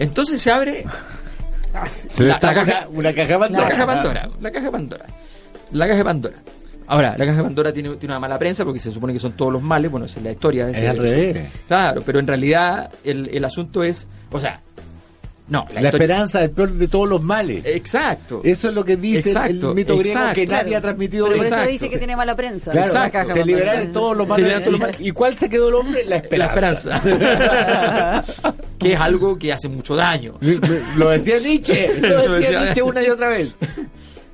Entonces 0.00 0.42
se 0.42 0.50
abre 0.50 0.84
se 1.86 2.24
la, 2.24 2.38
caja, 2.38 2.88
una 2.90 3.12
caja 3.12 3.38
Pandora. 3.38 3.64
La 3.64 3.70
caja 3.70 3.86
Pandora, 3.86 4.30
la 4.40 4.52
caja 4.52 4.70
Pandora. 4.70 5.06
La 5.72 5.88
caja 5.88 6.04
Pandora. 6.04 6.36
Ahora, 6.86 7.16
la 7.16 7.24
caja 7.24 7.38
de 7.38 7.42
Pandora 7.44 7.72
tiene, 7.72 7.96
tiene, 7.96 8.12
una 8.12 8.20
mala 8.20 8.38
prensa 8.38 8.64
porque 8.64 8.78
se 8.78 8.90
supone 8.90 9.12
que 9.12 9.18
son 9.18 9.32
todos 9.32 9.52
los 9.52 9.62
males. 9.62 9.90
Bueno, 9.90 10.06
esa 10.06 10.18
es 10.18 10.24
la 10.24 10.32
historia. 10.32 10.68
Es 10.68 10.86
al 10.86 10.98
revés. 10.98 11.50
Claro, 11.66 12.02
pero 12.04 12.18
en 12.18 12.26
realidad 12.26 12.90
el, 13.02 13.28
el 13.32 13.44
asunto 13.44 13.82
es. 13.82 14.06
O 14.30 14.38
sea, 14.38 14.60
no. 15.46 15.66
La, 15.74 15.82
la 15.82 15.88
esperanza 15.90 16.40
del 16.40 16.50
peor 16.50 16.72
de 16.72 16.88
todos 16.88 17.08
los 17.08 17.22
males. 17.22 17.66
Exacto. 17.66 18.40
Eso 18.42 18.68
es 18.68 18.74
lo 18.74 18.84
que 18.84 18.96
dice 18.96 19.28
exacto, 19.28 19.70
el 19.70 19.74
mito 19.74 19.98
griego 19.98 20.18
exacto, 20.18 20.34
que 20.34 20.46
nadie 20.46 20.76
ha 20.76 20.80
transmitido. 20.80 21.28
Pero 21.28 21.42
eso 21.42 21.66
dice 21.66 21.88
que 21.88 21.98
tiene 21.98 22.16
mala 22.16 22.34
prensa. 22.34 22.70
Claro, 22.70 22.86
exacto. 22.86 23.34
se 23.34 23.44
liberan 23.44 23.92
todos 23.92 24.16
los 24.16 24.26
males. 24.26 24.60
Todos 24.60 24.72
los 24.72 24.80
males. 24.80 24.96
¿Y 25.00 25.10
cuál 25.10 25.36
se 25.36 25.50
quedó 25.50 25.68
el 25.68 25.74
hombre? 25.74 26.04
La 26.06 26.16
esperanza. 26.16 26.90
La 26.90 26.96
esperanza. 26.96 28.54
que 28.78 28.92
es 28.94 29.00
algo 29.00 29.38
que 29.38 29.52
hace 29.52 29.68
mucho 29.68 29.94
daño. 29.94 30.38
lo 30.96 31.10
decía 31.10 31.38
Nietzsche. 31.38 31.98
Lo 32.00 32.08
decía, 32.08 32.28
lo 32.28 32.34
decía 32.34 32.60
Nietzsche 32.60 32.82
una 32.82 33.02
y 33.02 33.06
otra 33.08 33.28
vez. 33.28 33.54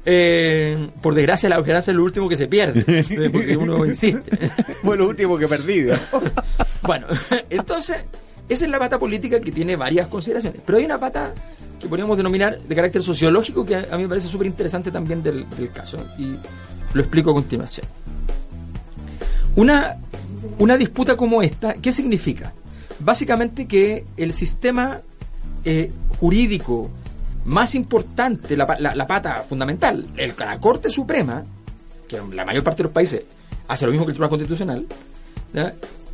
Eh, 0.07 0.89
por 1.03 1.15
desgracia, 1.15 1.49
la 1.51 1.59
esperanza 1.59 1.91
es 1.91 1.97
lo 1.97 2.03
último 2.03 2.27
que 2.27 2.37
se 2.37 2.47
pierde, 2.47 2.83
porque 3.31 3.55
uno 3.55 3.85
insiste. 3.85 4.51
Fue 4.83 4.97
lo 4.97 5.07
último 5.07 5.37
que 5.37 5.47
perdí. 5.47 5.89
bueno, 6.83 7.07
entonces, 7.51 7.99
esa 8.51 8.65
es 8.65 8.71
la 8.71 8.81
pata 8.81 8.99
política 8.99 9.41
que 9.41 9.53
tiene 9.53 9.77
varias 9.77 10.09
consideraciones. 10.09 10.61
Pero 10.67 10.79
hay 10.79 10.85
una 10.85 10.99
pata 10.99 11.33
que 11.79 11.87
podríamos 11.87 12.17
denominar 12.17 12.59
de 12.61 12.75
carácter 12.75 13.01
sociológico 13.01 13.65
que 13.65 13.77
a 13.77 13.97
mí 13.97 14.03
me 14.03 14.09
parece 14.09 14.27
súper 14.27 14.49
interesante 14.49 14.91
también 14.91 15.23
del, 15.23 15.47
caso, 15.73 16.05
y 16.19 16.37
lo 16.93 17.01
explico 17.01 17.31
a 17.31 17.35
continuación. 17.35 17.87
Una, 19.55 19.99
una 20.59 20.77
disputa 20.77 21.17
como 21.17 21.43
esta, 21.43 21.75
¿qué 21.75 21.93
significa? 21.93 22.53
Básicamente 22.99 23.67
que 23.67 24.05
el 24.17 24.33
sistema 24.33 25.01
eh, 25.65 25.93
jurídico 26.19 26.91
más 27.45 27.77
importante, 27.77 28.57
la, 28.57 28.67
pata 29.07 29.45
fundamental, 29.49 30.09
el, 30.17 30.35
la 30.37 30.59
Corte 30.59 30.91
Suprema, 30.91 31.45
que 32.09 32.17
en 32.17 32.35
la 32.35 32.45
mayor 32.45 32.65
parte 32.65 32.79
de 32.79 32.85
los 32.85 32.93
países 32.93 33.23
hace 33.69 33.87
lo 33.87 33.93
mismo 33.93 34.05
que 34.07 34.11
el 34.11 34.17
Tribunal 34.17 34.31
Constitucional. 34.31 34.87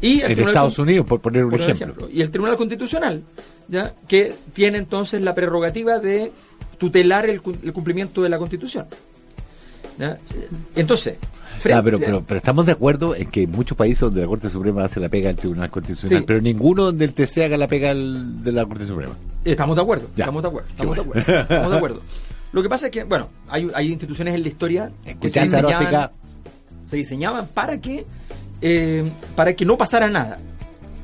Y 0.01 0.21
el 0.21 0.33
en 0.33 0.41
Estados 0.41 0.79
Unidos, 0.79 1.07
por 1.07 1.21
poner 1.21 1.45
un 1.45 1.51
por 1.51 1.61
ejemplo. 1.61 1.87
ejemplo. 1.87 2.09
Y 2.13 2.21
el 2.21 2.31
Tribunal 2.31 2.57
Constitucional, 2.57 3.23
¿ya? 3.69 3.95
que 4.07 4.35
tiene 4.53 4.79
entonces 4.79 5.23
la 5.23 5.35
prerrogativa 5.35 5.99
de 5.99 6.33
tutelar 6.79 7.29
el, 7.29 7.41
el 7.63 7.73
cumplimiento 7.73 8.23
de 8.23 8.29
la 8.29 8.39
Constitución. 8.39 8.87
¿ya? 9.99 10.19
Entonces, 10.75 11.19
Ah, 11.73 11.81
pero, 11.83 11.99
pero, 11.99 12.23
pero, 12.23 12.39
estamos 12.39 12.67
de 12.67 12.73
acuerdo 12.73 13.15
en 13.15 13.31
que 13.31 13.43
en 13.45 13.51
muchos 13.51 13.77
países 13.77 14.01
donde 14.01 14.21
la 14.21 14.27
Corte 14.27 14.51
Suprema 14.51 14.85
hace 14.85 15.01
la 15.01 15.09
pega 15.09 15.31
al 15.31 15.37
Tribunal 15.37 15.71
Constitucional, 15.71 16.25
pero 16.27 16.41
ninguno 16.41 16.85
donde 16.85 17.05
el 17.05 17.15
TC 17.15 17.45
haga 17.45 17.57
la 17.57 17.67
pega 17.67 17.95
de 17.95 18.53
la 18.53 18.65
Corte 18.67 18.87
Suprema. 18.87 19.15
Estamos 19.45 19.77
de 19.77 19.83
acuerdo, 19.83 20.09
estamos 20.17 20.43
de 20.43 20.49
acuerdo, 20.49 20.69
estamos 20.71 20.97
de 20.97 21.03
acuerdo, 21.03 21.41
estamos 21.41 21.71
de 21.71 21.77
acuerdo. 21.77 22.03
Lo 22.53 22.63
que 22.63 22.69
pasa 22.69 22.87
es 22.87 22.93
que, 22.93 23.05
bueno, 23.05 23.29
hay, 23.49 23.69
hay 23.75 23.93
instituciones 23.93 24.35
en 24.35 24.43
la 24.43 24.49
historia 24.49 24.93
que 25.21 25.29
se 25.29 25.43
diseñaban, 25.43 26.11
se 26.85 26.97
diseñaban 26.97 27.47
para 27.49 27.81
que 27.81 28.07
eh, 28.61 29.11
para 29.35 29.55
que 29.55 29.65
no 29.65 29.77
pasara 29.77 30.09
nada. 30.09 30.39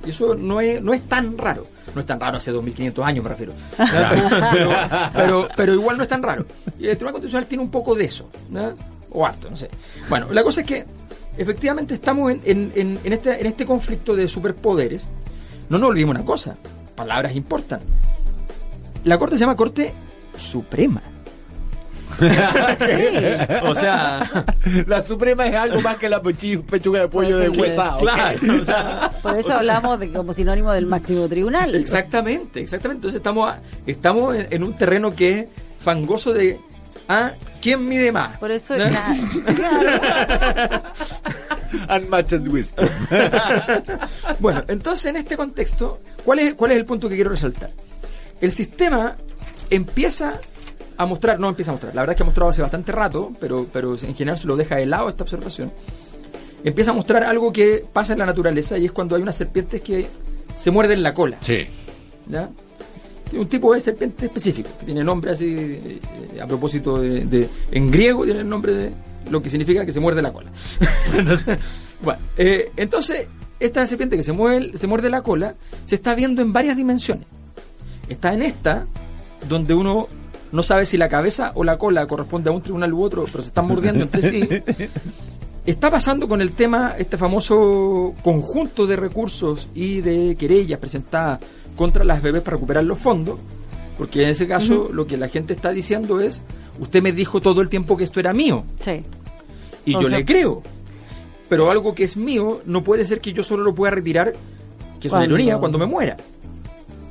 Y 0.04 0.10
eso 0.10 0.34
no 0.34 0.60
es, 0.60 0.82
no 0.82 0.92
es 0.94 1.02
tan 1.02 1.38
raro. 1.38 1.66
No 1.94 2.00
es 2.00 2.06
tan 2.06 2.18
raro 2.18 2.38
hace 2.38 2.50
2500 2.50 3.04
años, 3.04 3.24
me 3.24 3.30
refiero. 3.30 3.52
Pero, 5.14 5.48
pero, 5.56 5.74
igual 5.74 5.96
no 5.98 6.04
es 6.04 6.08
tan 6.08 6.22
raro. 6.22 6.46
Y 6.78 6.86
el 6.86 6.96
Tribunal 6.96 7.12
Constitucional 7.14 7.46
tiene 7.46 7.64
un 7.64 7.70
poco 7.70 7.94
de 7.94 8.04
eso. 8.04 8.30
O 9.10 9.26
harto, 9.26 9.50
no 9.50 9.56
sé. 9.56 9.68
Bueno, 10.08 10.32
la 10.32 10.42
cosa 10.42 10.62
es 10.62 10.66
que 10.66 10.86
efectivamente 11.36 11.94
estamos 11.94 12.30
en, 12.30 12.40
en, 12.44 12.98
en, 13.04 13.12
este, 13.12 13.38
en 13.38 13.46
este 13.46 13.66
conflicto 13.66 14.16
de 14.16 14.26
superpoderes. 14.26 15.08
No 15.68 15.78
nos 15.78 15.90
olvidemos 15.90 16.16
una 16.16 16.24
cosa. 16.24 16.56
Palabras 16.96 17.36
importan. 17.36 17.80
La 19.04 19.18
Corte 19.18 19.36
se 19.36 19.40
llama 19.40 19.56
Corte 19.56 19.92
Suprema. 20.36 21.02
O 23.62 23.74
sea, 23.74 24.44
la 24.86 25.02
Suprema 25.02 25.46
es 25.46 25.54
algo 25.54 25.80
más 25.80 25.96
que 25.96 26.08
la 26.08 26.20
pechuga 26.22 27.00
de 27.00 27.08
pollo 27.08 27.38
de 27.38 27.48
huesa. 27.48 27.96
Claro, 27.98 28.40
por 29.22 29.38
eso 29.38 29.52
hablamos 29.52 30.00
de 30.00 30.10
como 30.12 30.32
sinónimo 30.32 30.72
del 30.72 30.86
máximo 30.86 31.28
tribunal. 31.28 31.74
Exactamente, 31.74 32.60
exactamente. 32.60 32.98
Entonces 32.98 33.18
estamos, 33.18 33.54
estamos 33.86 34.36
en, 34.36 34.62
un 34.62 34.76
terreno 34.76 35.14
que 35.14 35.38
es 35.38 35.46
fangoso 35.80 36.32
de 36.32 36.58
¿ah? 37.08 37.32
¿quién 37.60 37.86
mide 37.88 38.12
más? 38.12 38.38
Por 38.38 38.52
eso 38.52 38.76
¿No? 38.76 38.84
claro. 39.54 40.82
Unmatched 41.96 42.46
wisdom. 42.48 42.88
bueno, 44.38 44.62
entonces 44.68 45.06
en 45.06 45.16
este 45.16 45.36
contexto, 45.36 46.00
¿cuál 46.24 46.38
es, 46.40 46.54
¿cuál 46.54 46.72
es 46.72 46.76
el 46.76 46.84
punto 46.84 47.08
que 47.08 47.14
quiero 47.14 47.30
resaltar? 47.30 47.70
El 48.40 48.52
sistema 48.52 49.16
empieza 49.70 50.40
a 50.96 51.06
mostrar, 51.06 51.38
no 51.38 51.48
empieza 51.48 51.70
a 51.70 51.74
mostrar, 51.74 51.94
la 51.94 52.02
verdad 52.02 52.14
es 52.14 52.16
que 52.16 52.22
ha 52.22 52.26
mostrado 52.26 52.50
hace 52.50 52.62
bastante 52.62 52.92
rato, 52.92 53.32
pero, 53.40 53.66
pero 53.72 53.94
en 53.94 54.14
general 54.14 54.38
se 54.38 54.46
lo 54.46 54.56
deja 54.56 54.76
de 54.76 54.86
lado 54.86 55.08
esta 55.08 55.24
observación, 55.24 55.72
empieza 56.64 56.90
a 56.90 56.94
mostrar 56.94 57.24
algo 57.24 57.52
que 57.52 57.84
pasa 57.92 58.12
en 58.12 58.18
la 58.18 58.26
naturaleza 58.26 58.78
y 58.78 58.86
es 58.86 58.92
cuando 58.92 59.16
hay 59.16 59.22
unas 59.22 59.36
serpientes 59.36 59.80
que 59.80 60.06
se 60.54 60.70
muerden 60.70 61.02
la 61.02 61.14
cola. 61.14 61.38
Sí. 61.40 61.66
¿ya? 62.28 62.48
Un 63.32 63.48
tipo 63.48 63.72
de 63.72 63.80
serpiente 63.80 64.26
específico, 64.26 64.68
que 64.78 64.86
tiene 64.86 65.02
nombre 65.02 65.30
así, 65.30 65.46
eh, 65.54 66.00
a 66.40 66.46
propósito 66.46 66.98
de, 66.98 67.48
En 67.70 67.90
griego 67.90 68.24
tiene 68.24 68.40
el 68.40 68.48
nombre 68.48 68.74
de 68.74 68.92
lo 69.30 69.42
que 69.42 69.48
significa 69.48 69.86
que 69.86 69.92
se 69.92 70.00
muerde 70.00 70.20
la 70.20 70.32
cola. 70.32 70.50
entonces, 71.16 71.58
bueno, 72.02 72.20
eh, 72.36 72.70
entonces, 72.76 73.28
esta 73.58 73.86
serpiente 73.86 74.16
que 74.16 74.22
se, 74.22 74.32
mueve, 74.32 74.76
se 74.76 74.86
muerde 74.86 75.08
la 75.08 75.22
cola 75.22 75.54
se 75.86 75.94
está 75.94 76.14
viendo 76.14 76.42
en 76.42 76.52
varias 76.52 76.76
dimensiones. 76.76 77.26
Está 78.06 78.34
en 78.34 78.42
esta, 78.42 78.84
donde 79.48 79.72
uno 79.72 80.08
no 80.52 80.62
sabe 80.62 80.86
si 80.86 80.96
la 80.96 81.08
cabeza 81.08 81.52
o 81.54 81.64
la 81.64 81.78
cola 81.78 82.06
corresponde 82.06 82.50
a 82.50 82.52
un 82.52 82.62
tribunal 82.62 82.92
u 82.92 83.02
otro, 83.02 83.24
pero 83.24 83.42
se 83.42 83.48
están 83.48 83.66
mordiendo 83.66 84.04
entre 84.04 84.28
sí. 84.28 84.48
Está 85.64 85.90
pasando 85.92 86.26
con 86.26 86.40
el 86.42 86.52
tema, 86.52 86.94
este 86.98 87.16
famoso 87.16 88.14
conjunto 88.22 88.86
de 88.86 88.96
recursos 88.96 89.68
y 89.74 90.00
de 90.00 90.34
querellas 90.36 90.80
presentadas 90.80 91.38
contra 91.76 92.02
las 92.02 92.20
bebés 92.20 92.42
para 92.42 92.56
recuperar 92.56 92.82
los 92.82 92.98
fondos, 92.98 93.38
porque 93.96 94.24
en 94.24 94.30
ese 94.30 94.48
caso 94.48 94.88
lo 94.92 95.06
que 95.06 95.16
la 95.16 95.28
gente 95.28 95.52
está 95.52 95.70
diciendo 95.70 96.20
es, 96.20 96.42
usted 96.80 97.00
me 97.00 97.12
dijo 97.12 97.40
todo 97.40 97.60
el 97.60 97.68
tiempo 97.68 97.96
que 97.96 98.02
esto 98.02 98.18
era 98.18 98.32
mío. 98.32 98.64
Sí. 98.80 99.04
Y 99.86 99.92
yo 99.92 100.08
le 100.08 100.24
creo. 100.24 100.62
Pero 101.48 101.70
algo 101.70 101.94
que 101.94 102.04
es 102.04 102.16
mío 102.16 102.62
no 102.66 102.82
puede 102.82 103.04
ser 103.04 103.20
que 103.20 103.32
yo 103.32 103.44
solo 103.44 103.62
lo 103.62 103.72
pueda 103.72 103.92
retirar, 103.92 104.32
que 104.98 105.08
es 105.08 105.14
una 105.14 105.24
ironía, 105.24 105.58
cuando 105.58 105.78
me 105.78 105.86
muera. 105.86 106.16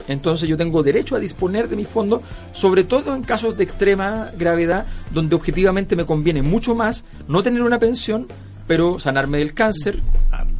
Entonces 0.08 0.48
yo 0.48 0.58
tengo 0.58 0.84
derecho 0.84 1.16
a 1.16 1.20
disponer 1.20 1.70
de 1.70 1.76
mi 1.76 1.86
fondo, 1.86 2.22
sobre 2.52 2.84
todo 2.84 3.16
en 3.16 3.24
casos 3.24 3.58
de 3.58 3.64
extrema 3.64 4.32
gravedad, 4.38 4.86
donde 5.12 5.36
objetivamente 5.36 5.96
me 5.96 6.06
conviene 6.06 6.42
mucho 6.42 6.76
más 6.76 7.04
no 7.28 7.44
tener 7.44 7.62
una 7.62 7.80
pensión, 7.80 8.28
pero 8.68 9.00
sanarme 9.00 9.38
del 9.40 9.54
cáncer, 9.54 10.02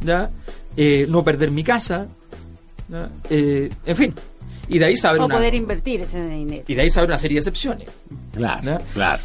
¿ya? 0.04 0.30
Eh, 0.76 1.06
no 1.08 1.24
perder 1.24 1.50
mi 1.50 1.62
casa, 1.62 2.06
eh, 3.30 3.70
en 3.86 3.96
fin. 3.96 4.14
Y 4.68 4.78
de 4.78 4.86
ahí 4.86 4.96
saber 4.96 5.20
o 5.20 5.28
poder 5.28 5.54
invertir 5.54 6.00
ese 6.02 6.24
dinero. 6.26 6.64
Y 6.66 6.74
de 6.74 6.82
ahí 6.82 6.90
saber 6.90 7.10
una 7.10 7.18
serie 7.18 7.36
de 7.36 7.40
excepciones. 7.40 7.88
Claro, 8.34 8.78
claro. 8.94 9.22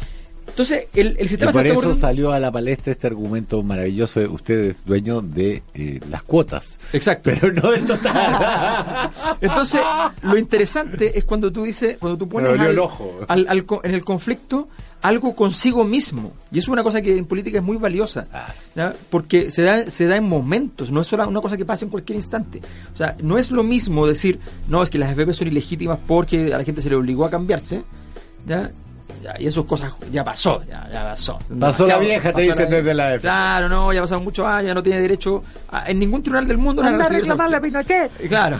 Entonces, 0.58 0.88
el, 0.92 1.16
el 1.20 1.28
sistema... 1.28 1.52
Y 1.52 1.54
por 1.54 1.66
eso 1.66 1.94
salió 1.94 2.32
a 2.32 2.40
la 2.40 2.50
palestra 2.50 2.90
este 2.90 3.06
argumento 3.06 3.62
maravilloso 3.62 4.18
de 4.18 4.26
usted 4.26 4.70
es 4.70 4.84
dueño 4.84 5.20
de 5.20 5.62
eh, 5.72 6.00
las 6.10 6.24
cuotas. 6.24 6.80
Exacto. 6.92 7.30
Pero 7.32 7.52
no 7.52 7.70
del 7.70 7.86
total. 7.86 9.08
Entonces, 9.40 9.80
lo 10.22 10.36
interesante 10.36 11.16
es 11.16 11.22
cuando 11.22 11.52
tú 11.52 11.62
dices, 11.62 11.96
cuando 11.98 12.18
tú 12.18 12.28
pones 12.28 12.60
el 12.60 12.76
ojo. 12.80 13.20
Al, 13.28 13.46
al, 13.48 13.64
en 13.84 13.94
el 13.94 14.02
conflicto 14.04 14.66
algo 15.00 15.36
consigo 15.36 15.84
mismo. 15.84 16.32
Y 16.50 16.58
eso 16.58 16.64
es 16.64 16.72
una 16.72 16.82
cosa 16.82 17.00
que 17.02 17.16
en 17.16 17.26
política 17.26 17.58
es 17.58 17.64
muy 17.64 17.76
valiosa, 17.76 18.26
ah. 18.32 18.92
porque 19.10 19.52
se 19.52 19.62
da, 19.62 19.88
se 19.88 20.06
da 20.06 20.16
en 20.16 20.24
momentos, 20.24 20.90
no 20.90 21.02
es 21.02 21.06
solo 21.06 21.28
una 21.28 21.40
cosa 21.40 21.56
que 21.56 21.64
pasa 21.64 21.84
en 21.84 21.92
cualquier 21.92 22.16
instante. 22.16 22.60
O 22.92 22.96
sea, 22.96 23.16
no 23.22 23.38
es 23.38 23.52
lo 23.52 23.62
mismo 23.62 24.08
decir, 24.08 24.40
no, 24.66 24.82
es 24.82 24.90
que 24.90 24.98
las 24.98 25.12
FP 25.12 25.32
son 25.34 25.46
ilegítimas 25.46 26.00
porque 26.04 26.52
a 26.52 26.58
la 26.58 26.64
gente 26.64 26.82
se 26.82 26.90
le 26.90 26.96
obligó 26.96 27.24
a 27.24 27.30
cambiarse, 27.30 27.84
¿ya? 28.44 28.72
Y 29.38 29.46
esas 29.46 29.64
cosas 29.64 29.92
ya 30.10 30.24
pasó, 30.24 30.62
ya, 30.64 30.88
ya 30.92 31.02
pasó. 31.02 31.38
Pasó 31.58 31.86
la 31.86 31.98
vieja, 31.98 32.32
te 32.32 32.42
dicen 32.42 32.70
desde 32.70 32.94
la 32.94 33.14
F. 33.14 33.22
Claro, 33.22 33.68
no, 33.68 33.92
ya 33.92 34.00
pasaron 34.00 34.24
muchos 34.24 34.46
años, 34.46 34.68
ya 34.68 34.74
no 34.74 34.82
tiene 34.82 35.00
derecho 35.00 35.42
en 35.86 35.98
ningún 35.98 36.22
tribunal 36.22 36.46
del 36.46 36.58
mundo 36.58 36.82
Anda 36.82 37.06
a 37.06 37.08
reclamarle 37.08 37.56
a 37.56 37.60
Pinochet. 37.60 38.28
Claro. 38.28 38.58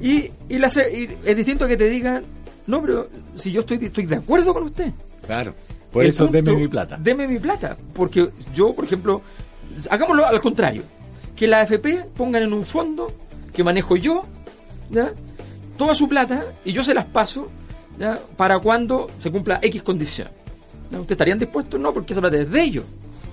y, 0.00 0.30
y, 0.48 0.58
la, 0.58 0.68
y, 0.68 1.18
es 1.24 1.36
distinto 1.36 1.66
que 1.66 1.76
te 1.76 1.88
digan, 1.88 2.22
no, 2.66 2.80
pero 2.80 3.08
si 3.36 3.52
yo 3.52 3.60
estoy, 3.60 3.78
estoy 3.82 4.06
de 4.06 4.16
acuerdo 4.16 4.52
con 4.52 4.64
usted. 4.64 4.92
Claro. 5.26 5.54
Por 5.92 6.04
eso 6.04 6.26
deme 6.26 6.56
mi 6.56 6.66
plata. 6.66 6.98
Deme 7.00 7.28
mi 7.28 7.38
plata. 7.38 7.76
Porque 7.92 8.28
yo, 8.52 8.74
por 8.74 8.84
ejemplo, 8.84 9.22
hagámoslo 9.88 10.26
al 10.26 10.40
contrario. 10.40 10.82
Que 11.36 11.46
la 11.46 11.60
AFP 11.60 12.06
pongan 12.16 12.42
en 12.42 12.52
un 12.52 12.64
fondo 12.64 13.12
que 13.52 13.62
manejo 13.62 13.96
yo, 13.96 14.24
¿ya? 14.90 15.12
toda 15.76 15.94
su 15.94 16.08
plata, 16.08 16.44
y 16.64 16.72
yo 16.72 16.84
se 16.84 16.94
las 16.94 17.06
paso 17.06 17.48
para 18.36 18.58
cuando 18.58 19.10
se 19.20 19.30
cumpla 19.30 19.58
X 19.62 19.82
condición. 19.82 20.28
¿Ustedes 20.86 21.10
estarían 21.10 21.38
dispuestos? 21.38 21.80
No, 21.80 21.92
porque 21.92 22.12
esa 22.12 22.20
plata 22.20 22.36
es 22.36 22.50
de 22.50 22.62
ellos. 22.62 22.84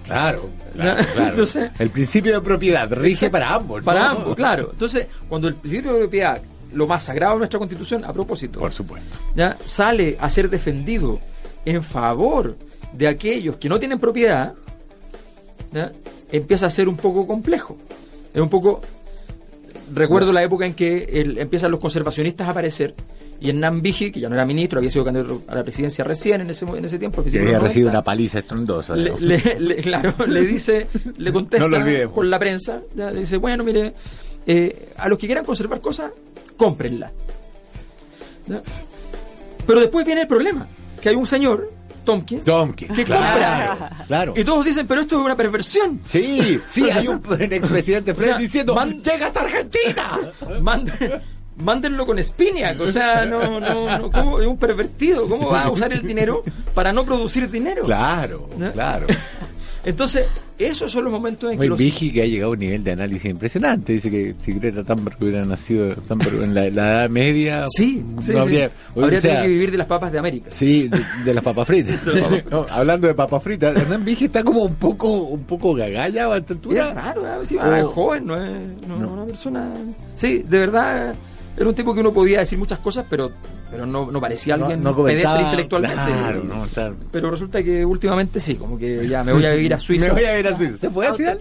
Claro, 0.05 0.49
claro, 0.73 1.01
Entonces, 1.17 1.69
el 1.77 1.89
principio 1.89 2.33
de 2.33 2.41
propiedad 2.41 2.91
rige 2.91 3.29
para 3.29 3.53
ambos. 3.53 3.83
Para 3.83 4.09
ambos, 4.09 4.35
claro. 4.35 4.69
Entonces, 4.71 5.07
cuando 5.29 5.47
el 5.47 5.55
principio 5.55 5.93
de 5.93 5.99
propiedad, 5.99 6.41
lo 6.73 6.87
más 6.87 7.03
sagrado 7.03 7.33
de 7.33 7.39
nuestra 7.39 7.59
constitución, 7.59 8.03
a 8.03 8.11
propósito, 8.11 8.59
por 8.59 8.73
supuesto, 8.73 9.15
¿ya? 9.35 9.57
sale 9.63 10.17
a 10.19 10.29
ser 10.29 10.49
defendido 10.49 11.19
en 11.65 11.83
favor 11.83 12.57
de 12.93 13.07
aquellos 13.07 13.57
que 13.57 13.69
no 13.69 13.79
tienen 13.79 13.99
propiedad, 13.99 14.53
empieza 16.31 16.65
a 16.65 16.69
ser 16.69 16.89
un 16.89 16.97
poco 16.97 17.27
complejo. 17.27 17.77
Es 18.33 18.41
un 18.41 18.49
poco. 18.49 18.81
Recuerdo 19.93 20.31
la 20.31 20.41
época 20.41 20.65
en 20.65 20.73
que 20.73 21.35
empiezan 21.37 21.69
los 21.69 21.79
conservacionistas 21.79 22.47
a 22.47 22.51
aparecer 22.51 22.95
y 23.41 23.49
Hernán 23.49 23.81
Vigi, 23.81 24.11
que 24.11 24.19
ya 24.19 24.29
no 24.29 24.35
era 24.35 24.45
ministro, 24.45 24.77
había 24.77 24.91
sido 24.91 25.03
candidato 25.03 25.41
a 25.47 25.55
la 25.55 25.63
presidencia 25.63 26.03
recién 26.03 26.41
en 26.41 26.51
ese, 26.51 26.63
en 26.63 26.85
ese 26.85 26.99
tiempo. 26.99 27.23
Que 27.23 27.39
había 27.39 27.57
recibido 27.57 27.89
una 27.89 28.03
paliza 28.03 28.39
estrondosa. 28.39 28.95
Le, 28.95 29.41
claro, 29.81 30.13
le 30.27 30.41
dice, 30.41 30.87
le 31.17 31.33
contesta 31.33 31.67
por 32.13 32.25
la 32.25 32.37
prensa, 32.37 32.81
le 32.95 33.21
dice, 33.21 33.37
bueno, 33.37 33.63
mire, 33.63 33.95
eh, 34.45 34.93
a 34.95 35.09
los 35.09 35.17
que 35.17 35.25
quieran 35.25 35.43
conservar 35.43 35.81
cosas, 35.81 36.11
cómprenla. 36.55 37.11
Pero 39.65 39.79
después 39.79 40.05
viene 40.05 40.21
el 40.21 40.27
problema, 40.27 40.67
que 41.01 41.09
hay 41.09 41.15
un 41.15 41.25
señor 41.25 41.67
Tompkins, 42.05 42.45
Tompkins 42.45 42.91
que 42.91 43.05
compra. 43.05 44.05
Claro. 44.05 44.33
Y 44.35 44.43
todos 44.43 44.65
dicen, 44.65 44.85
pero 44.85 45.01
esto 45.01 45.19
es 45.19 45.25
una 45.25 45.35
perversión. 45.35 45.99
Sí, 46.05 46.59
sí, 46.69 46.89
hay 46.91 47.07
un 47.07 47.21
expresidente 47.39 48.13
Fred 48.13 48.37
diciendo, 48.37 48.79
llega 49.03 49.27
hasta 49.27 49.41
Argentina. 49.41 50.19
Manda, 50.61 50.93
mándenlo 51.57 52.05
con 52.05 52.21
Spiniak, 52.21 52.79
o 52.81 52.87
sea, 52.87 53.25
no, 53.25 53.59
no, 53.59 53.97
no, 53.97 54.11
¿cómo, 54.11 54.39
es 54.39 54.47
un 54.47 54.57
pervertido, 54.57 55.27
¿cómo 55.27 55.49
va 55.49 55.63
a 55.63 55.71
usar 55.71 55.93
el 55.93 56.01
dinero 56.01 56.43
para 56.73 56.91
no 56.91 57.05
producir 57.05 57.49
dinero? 57.49 57.83
Claro, 57.83 58.49
claro. 58.73 59.07
Entonces, 59.83 60.27
esos 60.59 60.91
son 60.91 61.05
los 61.05 61.13
momentos 61.13 61.51
en 61.51 61.59
que 61.59 61.67
los... 61.67 61.79
Vigi 61.79 62.11
que 62.11 62.21
ha 62.21 62.25
llegado 62.25 62.51
a 62.51 62.53
un 62.53 62.59
nivel 62.59 62.83
de 62.83 62.91
análisis 62.91 63.31
impresionante. 63.31 63.93
Dice 63.93 64.11
que 64.11 64.35
si 64.41 64.53
Greta 64.53 64.83
Thunberg 64.83 65.17
hubiera 65.19 65.43
nacido 65.43 65.87
en 65.87 66.53
la, 66.53 66.65
Edad 66.67 67.09
Media... 67.09 67.65
Sí, 67.67 68.05
sí, 68.19 68.37
habría, 68.37 68.69
tenido 68.93 69.41
que 69.41 69.47
vivir 69.47 69.71
de 69.71 69.77
las 69.77 69.87
papas 69.87 70.11
de 70.11 70.19
América. 70.19 70.51
Sí, 70.51 70.87
de, 71.25 71.33
las 71.33 71.43
papas 71.43 71.67
fritas. 71.67 71.99
hablando 72.69 73.07
de 73.07 73.15
papas 73.15 73.41
fritas, 73.41 73.75
Hernán 73.75 74.05
Vigi 74.05 74.25
está 74.25 74.43
como 74.43 74.63
un 74.63 74.75
poco 74.75 75.11
un 75.23 75.43
poco 75.45 75.73
gagalla 75.73 76.27
a 76.27 76.37
esta 76.37 76.53
altura. 76.53 76.89
Es 76.89 76.95
raro, 76.95 77.25
¿eh? 77.25 77.45
sí, 77.45 77.57
joven, 77.85 78.25
no 78.27 78.43
es, 78.43 78.87
no, 78.87 78.97
una 78.97 79.25
persona... 79.25 79.73
Sí, 80.13 80.45
de 80.47 80.59
verdad 80.59 81.15
era 81.57 81.67
un 81.67 81.75
tipo 81.75 81.93
que 81.93 81.99
uno 81.99 82.13
podía 82.13 82.39
decir 82.39 82.57
muchas 82.57 82.79
cosas, 82.79 83.05
pero 83.09 83.31
pero 83.69 83.85
no, 83.85 84.11
no 84.11 84.19
parecía 84.19 84.55
alguien 84.55 84.83
no, 84.83 84.95
pedestre 84.95 85.43
intelectualmente. 85.43 86.03
Claro, 86.03 86.43
no, 86.43 86.65
Pero 87.09 87.31
resulta 87.31 87.63
que 87.63 87.85
últimamente 87.85 88.39
sí, 88.39 88.55
como 88.55 88.77
que 88.77 89.07
ya 89.07 89.23
me 89.23 89.31
voy 89.31 89.45
a 89.45 89.51
vivir 89.51 89.73
a 89.73 89.79
Suiza. 89.81 90.07
me 90.07 90.13
voy 90.13 90.25
a 90.25 90.31
vivir 90.31 90.47
a 90.49 90.57
Suiza. 90.57 90.77
¿Se 90.77 90.89
fue 90.89 91.07
al 91.07 91.15
final? 91.15 91.39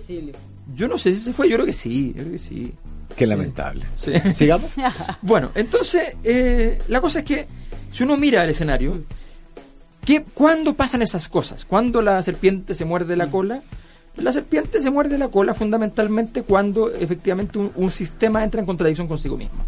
Yo 0.74 0.86
no 0.86 0.96
sé 0.96 1.12
si 1.12 1.20
se 1.20 1.32
fue, 1.32 1.48
yo 1.48 1.56
creo 1.56 1.66
que 1.66 1.72
sí, 1.72 2.12
yo 2.14 2.22
creo 2.22 2.32
que 2.32 2.38
sí. 2.38 2.72
Qué 3.16 3.26
lamentable. 3.26 3.84
Sí. 3.96 4.12
¿Sigamos? 4.34 4.70
bueno, 5.22 5.50
entonces, 5.56 6.16
eh, 6.22 6.80
la 6.88 7.00
cosa 7.00 7.18
es 7.18 7.24
que 7.24 7.46
si 7.90 8.04
uno 8.04 8.16
mira 8.16 8.44
el 8.44 8.50
escenario, 8.50 9.02
¿qué, 10.04 10.22
¿cuándo 10.22 10.74
pasan 10.74 11.02
esas 11.02 11.28
cosas? 11.28 11.64
¿Cuándo 11.64 12.02
la 12.02 12.22
serpiente 12.22 12.74
se 12.74 12.84
muerde 12.84 13.16
la 13.16 13.26
cola? 13.26 13.62
La 14.16 14.32
serpiente 14.32 14.80
se 14.80 14.90
muerde 14.90 15.18
la 15.18 15.28
cola 15.28 15.54
fundamentalmente 15.54 16.42
cuando 16.42 16.90
efectivamente 16.90 17.58
un, 17.58 17.90
sistema 17.90 18.44
entra 18.44 18.60
en 18.60 18.66
contradicción 18.66 19.08
consigo 19.08 19.36
mismo. 19.36 19.64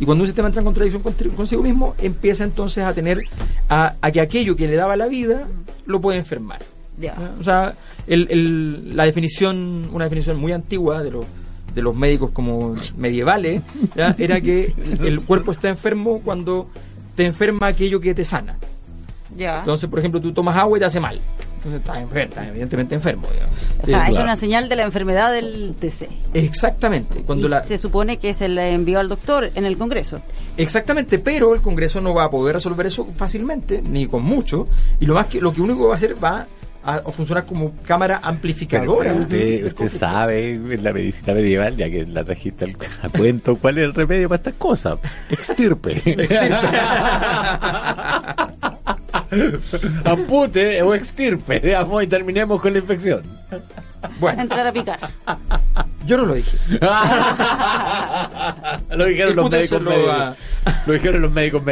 Y 0.00 0.06
cuando 0.06 0.22
un 0.22 0.26
sistema 0.26 0.48
entra 0.48 0.60
en 0.60 0.64
contradicción 0.64 1.02
consigo 1.36 1.62
mismo, 1.62 1.94
empieza 1.98 2.42
entonces 2.42 2.84
a 2.84 2.94
tener 2.94 3.20
a, 3.68 3.94
que 4.12 4.20
aquello 4.20 4.56
que 4.56 4.66
le 4.66 4.74
daba 4.74 4.96
la 4.96 5.06
vida 5.06 5.46
lo 5.84 6.00
puede 6.00 6.18
enfermar. 6.18 6.60
O 7.38 7.44
sea, 7.44 7.74
la 8.06 9.04
definición, 9.04 9.90
una 9.92 10.04
definición 10.04 10.38
muy 10.38 10.52
antigua 10.52 11.02
de 11.02 11.10
los 11.10 11.26
de 11.74 11.82
los 11.82 11.94
médicos 11.94 12.32
como 12.32 12.74
medievales, 12.96 13.62
era 14.18 14.40
que 14.40 14.74
el 15.04 15.20
cuerpo 15.20 15.52
está 15.52 15.68
enfermo 15.68 16.20
cuando 16.24 16.68
te 17.14 17.26
enferma 17.26 17.68
aquello 17.68 18.00
que 18.00 18.14
te 18.14 18.24
sana. 18.24 18.56
Entonces, 19.60 19.88
por 19.88 19.98
ejemplo, 20.00 20.20
tú 20.20 20.32
tomas 20.32 20.56
agua 20.56 20.78
y 20.78 20.80
te 20.80 20.86
hace 20.86 20.98
mal. 20.98 21.20
Entonces 21.60 21.82
estás 21.82 21.98
enfermo, 21.98 22.34
evidentemente 22.48 22.94
enfermo. 22.94 23.28
O 23.82 23.86
sea, 23.86 24.08
es 24.08 24.18
una 24.18 24.34
señal 24.34 24.70
de 24.70 24.76
la 24.76 24.84
enfermedad 24.84 25.30
del 25.30 25.74
TC. 25.78 26.08
Exactamente. 26.32 27.22
Cuando 27.22 27.48
la... 27.48 27.62
Se 27.62 27.76
supone 27.76 28.16
que 28.16 28.32
se 28.32 28.48
le 28.48 28.72
envió 28.72 28.98
al 28.98 29.10
doctor 29.10 29.50
en 29.54 29.66
el 29.66 29.76
Congreso. 29.76 30.22
Exactamente, 30.56 31.18
pero 31.18 31.52
el 31.52 31.60
Congreso 31.60 32.00
no 32.00 32.14
va 32.14 32.24
a 32.24 32.30
poder 32.30 32.54
resolver 32.54 32.86
eso 32.86 33.06
fácilmente, 33.14 33.82
ni 33.82 34.06
con 34.06 34.22
mucho. 34.22 34.68
Y 35.00 35.06
lo 35.06 35.12
más 35.12 35.26
que 35.26 35.42
lo 35.42 35.52
que 35.52 35.60
único 35.60 35.80
que 35.80 35.86
va 35.88 35.92
a 35.92 35.96
hacer 35.96 36.24
va 36.24 36.46
a, 36.82 37.00
funcionar 37.12 37.44
como 37.44 37.74
cámara 37.86 38.20
amplificadora. 38.22 39.12
usted, 39.12 39.88
sabe 39.88 40.54
en 40.54 40.82
la 40.82 40.94
medicina 40.94 41.34
medieval, 41.34 41.76
ya 41.76 41.90
que 41.90 42.06
la 42.06 42.24
trajiste 42.24 42.64
al, 42.64 42.74
a 43.02 43.10
cuento, 43.10 43.56
¿cuál 43.56 43.76
es 43.76 43.84
el 43.84 43.92
remedio 43.92 44.30
para 44.30 44.38
estas 44.38 44.54
cosas? 44.54 44.98
Extirpe. 45.28 46.16
Ampute 50.04 50.82
o 50.82 50.94
extirpe, 50.94 51.60
digamos, 51.60 52.02
y 52.02 52.06
terminemos 52.06 52.60
con 52.60 52.72
la 52.72 52.78
infección. 52.78 53.22
Bueno. 54.18 54.42
Entrar 54.42 54.66
a 54.66 54.72
picar. 54.72 54.98
Yo 56.06 56.16
no 56.16 56.24
lo 56.24 56.34
dije. 56.34 56.56
lo 58.96 59.04
dijeron 59.04 59.36
los 59.36 59.50
médicos 59.50 59.82
medievales. 59.82 60.38
Lo 60.86 60.94
dijeron 60.94 61.22
los 61.22 61.30
médicos 61.30 61.62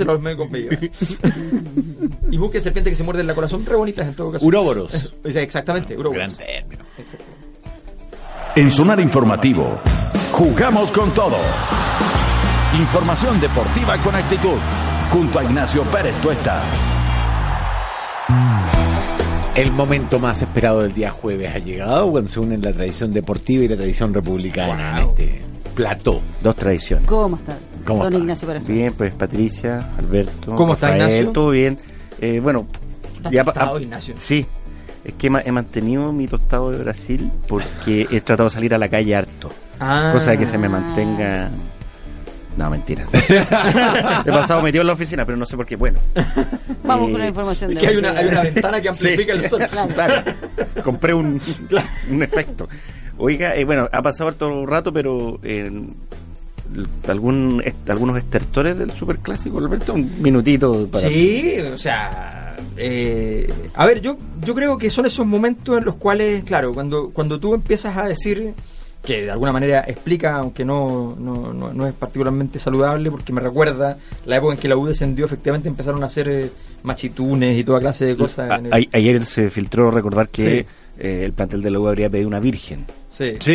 a 0.00 0.04
los 0.04 0.20
médicos 0.20 0.50
medievales. 0.50 0.90
y 2.30 2.36
busque 2.38 2.60
serpientes 2.60 2.92
que 2.92 2.96
se 2.96 3.04
muerden 3.04 3.26
la 3.26 3.34
corazón, 3.34 3.66
re 3.66 3.76
bonitas 3.76 4.08
en 4.08 4.14
todo 4.14 4.32
caso. 4.32 4.46
Uróboros. 4.46 5.12
Exactamente, 5.24 5.96
uróboros. 5.96 6.36
Gran 6.36 6.36
término. 6.36 6.84
En 8.56 8.70
Sonar 8.70 9.00
Informativo, 9.00 9.78
jugamos 10.32 10.90
con 10.90 11.10
todo. 11.12 11.36
Información 12.78 13.40
deportiva 13.40 13.98
con 13.98 14.14
actitud. 14.14 14.58
Junto 15.10 15.38
a 15.38 15.44
Ignacio 15.44 15.84
Pérez 15.84 16.16
Tuesta. 16.18 16.62
El 19.54 19.72
momento 19.72 20.18
más 20.18 20.42
esperado 20.42 20.82
del 20.82 20.92
día 20.92 21.10
jueves 21.10 21.54
ha 21.54 21.58
llegado 21.58 22.10
cuando 22.10 22.28
se 22.28 22.38
unen 22.38 22.60
la 22.60 22.72
tradición 22.72 23.12
deportiva 23.12 23.64
y 23.64 23.68
la 23.68 23.76
tradición 23.76 24.12
republicana 24.12 25.00
en 25.00 25.08
este 25.08 25.42
plató. 25.74 26.20
Dos 26.42 26.54
tradiciones. 26.56 27.08
¿Cómo 27.08 27.36
está? 27.36 27.56
¿Cómo 27.86 28.00
Don 28.00 28.08
está? 28.08 28.18
Ignacio 28.18 28.48
Pérez 28.48 28.66
Bien, 28.66 28.92
pues 28.92 29.14
Patricia, 29.14 29.88
Alberto. 29.98 30.54
¿Cómo 30.54 30.74
está 30.74 30.92
Ignacio? 30.92 31.30
Todo 31.30 31.50
bien. 31.50 31.78
Eh, 32.20 32.40
bueno, 32.40 32.66
ya 33.30 33.44
tostado, 33.44 33.80
Ignacio? 33.80 34.14
Sí. 34.16 34.46
Es 35.04 35.14
que 35.14 35.28
he 35.28 35.52
mantenido 35.52 36.12
mi 36.12 36.28
tostado 36.28 36.70
de 36.70 36.78
Brasil 36.78 37.32
porque 37.48 38.06
he 38.10 38.20
tratado 38.20 38.50
de 38.50 38.54
salir 38.54 38.74
a 38.74 38.78
la 38.78 38.88
calle 38.90 39.16
harto. 39.16 39.48
Ah. 39.80 40.10
Cosa 40.12 40.32
de 40.32 40.38
que 40.38 40.46
se 40.46 40.58
me 40.58 40.68
mantenga 40.68 41.50
no, 42.58 42.70
mentira. 42.70 43.06
He 43.12 44.30
pasado 44.30 44.60
metido 44.62 44.82
en 44.82 44.88
la 44.88 44.92
oficina, 44.94 45.24
pero 45.24 45.38
no 45.38 45.46
sé 45.46 45.56
por 45.56 45.64
qué. 45.64 45.76
Bueno. 45.76 46.00
Vamos 46.82 47.10
con 47.10 47.18
la 47.18 47.26
eh, 47.26 47.28
información. 47.28 47.72
De 47.72 47.80
que 47.80 47.86
hay 47.86 47.96
una, 47.96 48.10
hay 48.10 48.26
una 48.26 48.42
ventana 48.42 48.80
que 48.80 48.88
amplifica 48.88 49.32
el 49.32 49.42
sol. 49.42 49.62
Claro. 49.94 50.34
Compré 50.82 51.14
un, 51.14 51.40
un 52.10 52.22
efecto. 52.22 52.68
Oiga, 53.16 53.54
eh, 53.54 53.64
bueno, 53.64 53.88
ha 53.92 54.02
pasado 54.02 54.32
todo 54.32 54.62
el 54.62 54.66
rato, 54.66 54.92
pero 54.92 55.38
eh, 55.44 55.70
algún 57.06 57.62
algunos 57.86 58.18
estertores 58.18 58.76
del 58.76 58.90
superclásico, 58.90 59.58
Alberto, 59.58 59.94
un 59.94 60.20
minutito 60.20 60.88
para... 60.88 61.08
Sí, 61.08 61.58
o 61.60 61.78
sea, 61.78 62.56
eh, 62.76 63.52
a 63.74 63.86
ver, 63.86 64.00
yo 64.00 64.18
yo 64.44 64.54
creo 64.54 64.76
que 64.78 64.90
son 64.90 65.06
esos 65.06 65.24
momentos 65.26 65.78
en 65.78 65.84
los 65.84 65.94
cuales, 65.94 66.42
claro, 66.42 66.72
cuando 66.72 67.10
cuando 67.10 67.38
tú 67.38 67.54
empiezas 67.54 67.96
a 67.96 68.06
decir 68.06 68.52
que 69.08 69.22
de 69.22 69.30
alguna 69.30 69.52
manera 69.52 69.84
explica, 69.88 70.34
aunque 70.36 70.66
no, 70.66 71.16
no, 71.18 71.54
no, 71.54 71.86
es 71.86 71.94
particularmente 71.94 72.58
saludable, 72.58 73.10
porque 73.10 73.32
me 73.32 73.40
recuerda 73.40 73.96
la 74.26 74.36
época 74.36 74.52
en 74.52 74.60
que 74.60 74.68
la 74.68 74.76
U 74.76 74.84
descendió, 74.84 75.24
efectivamente 75.24 75.66
empezaron 75.66 76.02
a 76.02 76.06
hacer 76.06 76.28
eh, 76.28 76.50
machitunes 76.82 77.56
y 77.56 77.64
toda 77.64 77.80
clase 77.80 78.04
de 78.04 78.16
cosas. 78.18 78.60
Ayer 78.92 79.24
se 79.24 79.48
filtró 79.48 79.90
recordar 79.90 80.28
que 80.28 80.66
eh, 80.98 81.22
el 81.24 81.32
plantel 81.32 81.62
de 81.62 81.70
la 81.70 81.80
U 81.80 81.88
habría 81.88 82.10
pedido 82.10 82.28
una 82.28 82.38
virgen 82.38 82.84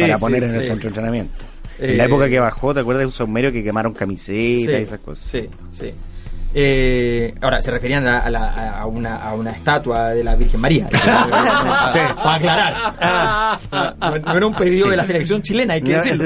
para 0.02 0.18
poner 0.18 0.44
en 0.44 0.56
el 0.56 0.64
centro 0.64 0.82
de 0.82 0.88
entrenamiento. 0.88 1.46
en 1.78 2.00
la 2.00 2.06
época 2.06 2.28
que 2.28 2.40
bajó, 2.40 2.74
¿te 2.74 2.80
acuerdas 2.80 3.02
de 3.02 3.06
un 3.06 3.12
saumerio 3.12 3.52
que 3.52 3.64
quemaron 3.64 3.94
camisetas 3.94 4.80
y 4.80 4.84
esas 4.84 5.00
cosas? 5.02 5.24
Sí, 5.24 5.48
sí. 5.72 5.94
Eh, 6.56 7.34
ahora, 7.42 7.62
se 7.62 7.72
referían 7.72 8.06
a, 8.08 8.20
a, 8.20 8.86
una, 8.86 9.16
a, 9.16 9.34
una, 9.34 9.52
estatua 9.52 10.10
de 10.10 10.24
la 10.24 10.36
Virgen 10.36 10.62
María. 10.62 10.88
para 10.92 12.34
aclarar. 12.36 12.74
Ah, 13.02 13.60
no, 14.26 14.38
era 14.38 14.46
un 14.46 14.54
pedido 14.54 14.90
de 14.90 14.98
la 14.98 15.04
selección 15.04 15.42
chilena, 15.42 15.74
hay 15.74 15.82
que 15.82 15.94
decirlo. 15.94 16.26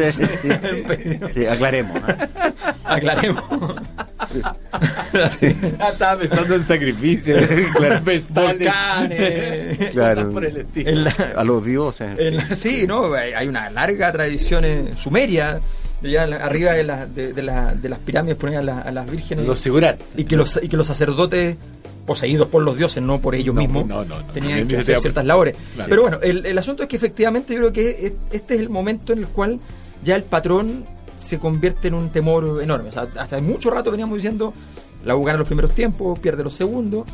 sí, 1.32 1.46
aclaremos. 1.50 1.98
¿eh? 2.10 2.16
Aclaremos. 2.84 3.44
Ah, 4.74 5.90
estaba 5.92 6.20
pensando 6.20 6.56
en 6.56 6.64
sacrificios, 6.64 7.48
claro. 7.76 8.02
volcanes, 8.30 9.90
claro. 9.92 10.30
por 10.30 10.44
el 10.44 10.58
estilo. 10.58 11.10
a 11.36 11.44
los 11.44 11.64
dioses. 11.64 12.18
sí, 12.52 12.86
¿no? 12.86 13.14
Hay 13.14 13.48
una 13.48 13.70
larga 13.70 14.12
tradición 14.12 14.90
sumeria 14.96 15.62
arriba 16.42 16.74
de, 16.74 16.84
la, 16.84 17.06
de, 17.06 17.34
de, 17.34 17.42
de, 17.82 17.90
las 17.90 18.00
pirámides 18.00 18.38
ponían 18.38 18.68
a, 18.70 18.92
las 18.92 19.10
vírgenes. 19.10 19.46
Los 19.46 19.60
Y 20.16 20.26
que 20.26 20.36
los, 20.36 20.60
y 20.62 20.68
que 20.68 20.78
los 20.78 20.88
sacerdotes 20.88 21.58
poseídos 22.06 22.48
por 22.48 22.64
los 22.64 22.78
dioses, 22.78 23.04
no 23.04 23.20
por 23.20 23.36
ellos 23.36 23.54
mismos, 23.54 23.86
tenían 24.34 24.68
que 24.68 24.78
hacer 24.78 25.00
ciertas 25.00 25.26
labores. 25.26 25.56
Pero 25.88 26.04
bueno, 26.04 26.20
el, 26.22 26.46
el, 26.46 26.58
asunto 26.58 26.84
es 26.84 26.90
que 26.90 26.96
efectivamente 26.96 27.54
yo 27.54 27.60
creo 27.60 27.74
que 27.74 28.14
este 28.32 28.56
es 28.56 28.60
el 28.62 28.70
momento 28.70 29.14
en 29.14 29.20
el 29.20 29.28
cual 29.28 29.60
ya 30.04 30.16
el 30.16 30.24
patrón 30.24 30.86
se 31.18 31.38
convierte 31.38 31.90
en 31.90 31.96
un 31.96 32.10
temor 32.10 32.62
enorme. 32.62 32.90
O 32.90 32.92
sea, 32.92 33.08
hasta 33.18 33.40
mucho 33.42 33.70
rato 33.70 33.92
veníamos 33.92 34.16
diciendo, 34.16 34.54
la 35.04 35.16
U 35.16 35.24
gana 35.24 35.40
los 35.40 35.48
primeros 35.48 35.74
tiempos, 35.74 36.18
pierde 36.20 36.44
los 36.44 36.54
segundos. 36.54 37.06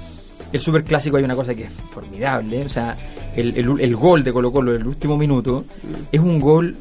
El 0.52 0.60
super 0.60 0.84
clásico 0.84 1.17
hay 1.17 1.24
una 1.24 1.36
cosa 1.36 1.56
que 1.56 1.63
es 1.63 1.74
formidable. 1.74 2.63
O 2.63 2.69
sea, 2.69 2.96
el, 3.36 3.58
el, 3.58 3.80
el 3.80 3.96
gol 3.96 4.24
de 4.24 4.32
Colo 4.32 4.52
Colo 4.52 4.76
en 4.76 4.82
el 4.82 4.88
último 4.88 5.17
minuto 5.17 5.65
es 6.12 6.19
un 6.19 6.39
gol 6.39 6.76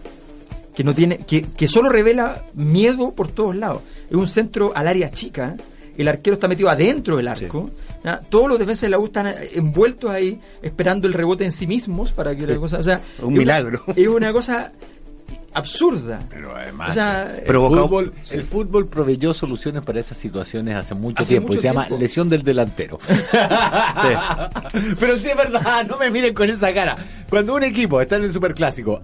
que 0.74 0.84
no 0.84 0.94
tiene, 0.94 1.18
que, 1.18 1.42
que 1.42 1.68
solo 1.68 1.88
revela 1.88 2.44
miedo 2.54 3.12
por 3.12 3.28
todos 3.28 3.54
lados. 3.54 3.82
Es 4.08 4.16
un 4.16 4.26
centro 4.26 4.72
al 4.74 4.88
área 4.88 5.10
chica, 5.10 5.56
el 5.96 6.08
arquero 6.08 6.34
está 6.34 6.48
metido 6.48 6.68
adentro 6.68 7.16
del 7.16 7.28
arco, 7.28 7.70
todos 8.30 8.48
los 8.48 8.58
defensas 8.58 8.82
de 8.82 8.90
la 8.90 8.98
U 8.98 9.06
están 9.06 9.34
envueltos 9.52 10.10
ahí 10.10 10.40
esperando 10.62 11.06
el 11.06 11.14
rebote 11.14 11.44
en 11.44 11.52
sí 11.52 11.66
mismos 11.66 12.12
para 12.12 12.34
que 12.34 12.46
la 12.46 12.56
cosa, 12.56 12.78
o 12.78 12.82
sea, 12.82 13.00
un 13.20 13.34
milagro. 13.34 13.84
es 13.94 14.08
una 14.08 14.32
cosa 14.32 14.72
absurda. 15.54 16.20
Pero 16.30 16.54
además, 16.54 16.96
el, 16.96 17.54
fútbol, 17.54 18.12
el 18.30 18.42
fútbol 18.42 18.86
proveyó 18.88 19.34
soluciones 19.34 19.82
para 19.82 20.00
esas 20.00 20.18
situaciones 20.18 20.74
hace 20.76 20.94
mucho 20.94 21.22
tiempo 21.24 21.52
y 21.52 21.56
se 21.56 21.62
llama 21.62 21.88
lesión 21.88 22.28
del 22.28 22.42
delantero. 22.42 22.98
Pero 24.98 25.16
sí 25.16 25.28
es 25.28 25.36
verdad, 25.36 25.86
no 25.86 25.98
me 25.98 26.10
miren 26.10 26.34
con 26.34 26.48
esa 26.48 26.72
cara. 26.72 26.96
Cuando 27.28 27.54
un 27.54 27.62
equipo 27.62 28.00
está 28.00 28.16
en 28.16 28.24
el 28.24 28.32
superclásico, 28.32 29.02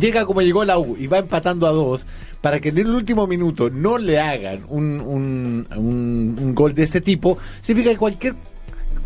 llega 0.00 0.24
como 0.26 0.42
llegó 0.42 0.64
la 0.64 0.78
U 0.78 0.96
y 0.98 1.06
va 1.06 1.18
empatando 1.18 1.66
a 1.66 1.70
dos, 1.70 2.06
para 2.40 2.60
que 2.60 2.70
en 2.70 2.78
el 2.78 2.88
último 2.88 3.26
minuto 3.26 3.70
no 3.70 3.98
le 3.98 4.18
hagan 4.20 4.64
un, 4.68 5.00
un, 5.00 5.66
un 5.76 6.54
gol 6.54 6.74
de 6.74 6.84
ese 6.84 7.00
tipo, 7.00 7.38
significa 7.60 7.92
que 7.92 7.98
cualquier 7.98 8.34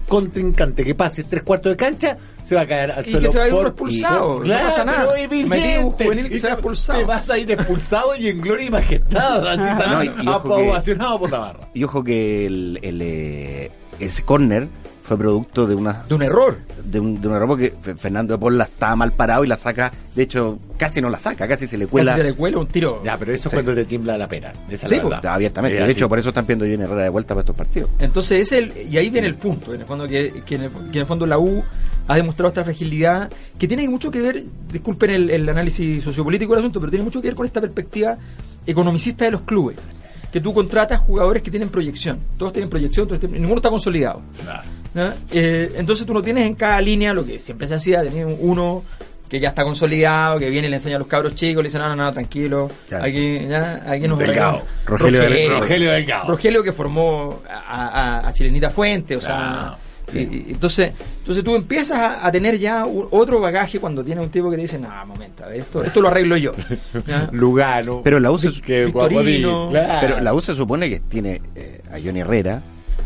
contrincante 0.08 0.84
que 0.84 0.94
pase 0.94 1.24
tres 1.24 1.42
cuartos 1.42 1.72
de 1.72 1.76
cancha 1.76 2.16
se 2.42 2.54
va 2.54 2.62
a 2.62 2.66
caer 2.66 2.90
al 2.90 3.06
y 3.06 3.10
suelo. 3.10 3.26
que 3.26 3.32
se 3.32 3.38
va 3.38 3.44
a 3.44 3.48
ir 3.48 3.54
expulsado. 3.54 4.40
no 4.40 4.54
pasa 4.54 4.84
nada. 4.84 5.14
Metí 5.28 5.76
un 5.78 5.90
juvenil 5.92 6.30
que 6.30 6.38
se 6.38 6.46
va 6.48 6.54
expulsado. 6.54 6.98
Te 6.98 7.04
vas 7.04 7.30
a 7.30 7.38
ir 7.38 7.50
expulsado 7.50 8.16
y 8.16 8.28
en 8.28 8.40
gloria 8.40 8.66
y 8.66 8.70
majestad. 8.70 9.46
Así 9.48 9.88
no, 9.88 10.04
y, 10.04 10.28
ojo 10.28 11.18
por 11.18 11.30
la 11.30 11.38
barra. 11.38 11.68
Y 11.74 11.84
ojo 11.84 12.02
que 12.02 12.46
el, 12.46 12.78
el, 12.82 13.02
eh, 13.02 13.70
ese 14.00 14.22
córner 14.24 14.68
fue 15.08 15.16
producto 15.16 15.66
de 15.66 15.74
una 15.74 16.04
de 16.06 16.14
un 16.14 16.22
error. 16.22 16.58
De 16.84 17.00
un, 17.00 17.20
de 17.20 17.26
un 17.28 17.34
error 17.34 17.48
porque 17.48 17.74
Fernando 17.96 18.34
de 18.34 18.38
Paul 18.38 18.60
estaba 18.60 18.94
mal 18.94 19.12
parado 19.12 19.42
y 19.44 19.48
la 19.48 19.56
saca 19.56 19.90
de 20.14 20.22
hecho 20.22 20.58
casi 20.76 21.00
no 21.00 21.08
la 21.08 21.18
saca 21.18 21.48
casi 21.48 21.66
se 21.66 21.78
le 21.78 21.86
cuela. 21.86 22.12
casi 22.12 22.20
se 22.22 22.28
le 22.28 22.34
cuela 22.34 22.58
un 22.58 22.66
tiro. 22.66 23.02
Ya 23.04 23.16
pero 23.16 23.32
eso 23.32 23.48
es 23.48 23.54
cuando 23.54 23.74
te 23.74 23.84
tiembla 23.86 24.16
la 24.18 24.28
pena 24.28 24.52
esa 24.70 24.86
sí 24.86 24.96
la 24.96 25.02
pues, 25.02 25.24
abiertamente. 25.24 25.80
De 25.82 25.90
hecho 25.90 26.08
por 26.08 26.18
eso 26.18 26.28
están 26.28 26.46
viendo 26.46 26.64
a 26.64 26.68
Johnny 26.68 26.82
Herrera 26.84 27.02
de 27.04 27.08
vuelta 27.08 27.34
para 27.34 27.40
estos 27.40 27.56
partidos. 27.56 27.90
Entonces 27.98 28.40
es 28.40 28.52
el 28.52 28.72
y 28.90 28.96
ahí 28.98 29.08
viene 29.10 29.26
el 29.26 29.34
punto 29.36 29.72
en 29.74 29.80
el 29.80 29.86
fondo 29.86 30.06
que, 30.06 30.42
que 30.44 30.54
en, 30.56 30.62
el, 30.64 30.70
que 30.70 30.98
en 30.98 31.00
el 31.00 31.06
fondo 31.06 31.26
la 31.26 31.38
U 31.38 31.64
ha 32.06 32.14
demostrado 32.16 32.48
esta 32.48 32.64
fragilidad 32.64 33.30
que 33.58 33.66
tiene 33.66 33.88
mucho 33.88 34.10
que 34.10 34.20
ver 34.20 34.44
disculpen 34.70 35.10
el, 35.10 35.30
el 35.30 35.48
análisis 35.48 36.04
sociopolítico 36.04 36.52
del 36.52 36.60
asunto 36.60 36.80
pero 36.80 36.90
tiene 36.90 37.04
mucho 37.04 37.20
que 37.22 37.28
ver 37.28 37.34
con 37.34 37.46
esta 37.46 37.60
perspectiva 37.60 38.16
economicista 38.66 39.24
de 39.24 39.30
los 39.32 39.42
clubes. 39.42 39.76
Que 40.30 40.42
tú 40.42 40.52
contratas 40.52 41.00
jugadores 41.00 41.42
que 41.42 41.50
tienen 41.50 41.70
proyección. 41.70 42.18
Todos 42.36 42.52
tienen 42.52 42.68
proyección 42.68 43.06
todos 43.08 43.18
tienen- 43.18 43.40
ninguno 43.40 43.60
está 43.60 43.70
consolidado. 43.70 44.20
Claro. 44.42 44.62
¿No? 44.98 45.12
Eh, 45.32 45.72
entonces 45.76 46.06
tú 46.06 46.12
no 46.14 46.22
tienes 46.22 46.44
en 46.44 46.54
cada 46.54 46.80
línea 46.80 47.14
lo 47.14 47.24
que 47.24 47.38
siempre 47.38 47.66
se 47.66 47.74
hacía, 47.76 48.02
tenías 48.02 48.28
uno 48.40 48.84
que 49.28 49.40
ya 49.40 49.50
está 49.50 49.62
consolidado, 49.62 50.38
que 50.38 50.48
viene 50.48 50.68
y 50.68 50.70
le 50.70 50.76
enseña 50.76 50.96
a 50.96 50.98
los 50.98 51.08
cabros 51.08 51.34
chicos, 51.34 51.62
le 51.62 51.68
dice, 51.68 51.78
no, 51.78 51.88
no, 51.88 51.96
no, 51.96 52.12
tranquilo, 52.14 52.70
Claro. 52.88 53.04
aquí, 53.04 53.40
ya, 53.46 53.82
aquí 53.86 54.08
nos 54.08 54.18
Delgado. 54.18 54.62
Rogelio 54.86 55.20
Rogelio, 55.22 55.60
Rogelio 55.60 55.90
Delgado. 55.92 56.28
Rogelio 56.30 56.62
que 56.62 56.72
formó 56.72 57.42
a, 57.48 57.88
a- 58.22 58.28
a 58.28 58.32
Chilenita 58.32 58.70
Fuente, 58.70 59.16
o 59.16 59.20
sea, 59.20 59.76
y- 60.14 60.18
y- 60.20 60.44
entonces, 60.52 60.92
entonces 61.18 61.44
tú 61.44 61.54
empiezas 61.54 61.98
a, 61.98 62.26
a 62.26 62.32
tener 62.32 62.58
ya 62.58 62.86
un- 62.86 63.06
otro 63.10 63.38
bagaje 63.38 63.78
cuando 63.78 64.02
tienes 64.02 64.24
un 64.24 64.30
tipo 64.30 64.48
que 64.48 64.56
te 64.56 64.62
dice, 64.62 64.78
no, 64.78 64.88
momento, 65.04 65.44
a 65.44 65.48
ver, 65.48 65.60
esto, 65.60 65.84
esto 65.84 66.00
lo 66.00 66.08
arreglo 66.08 66.38
yo. 66.38 66.52
¿ya? 67.06 67.28
Lugano 67.32 68.00
pero 68.02 68.18
la 68.20 68.30
U 68.30 68.38
se, 68.38 68.50
que 68.62 68.86
Victorino. 68.86 69.68
Claro. 69.68 69.98
pero 70.00 70.20
la 70.22 70.32
U 70.32 70.40
se 70.40 70.54
supone 70.54 70.88
que 70.88 71.00
tiene 71.00 71.42
eh, 71.54 71.82
a 71.92 71.98
Johnny 72.02 72.20
Herrera 72.20 72.62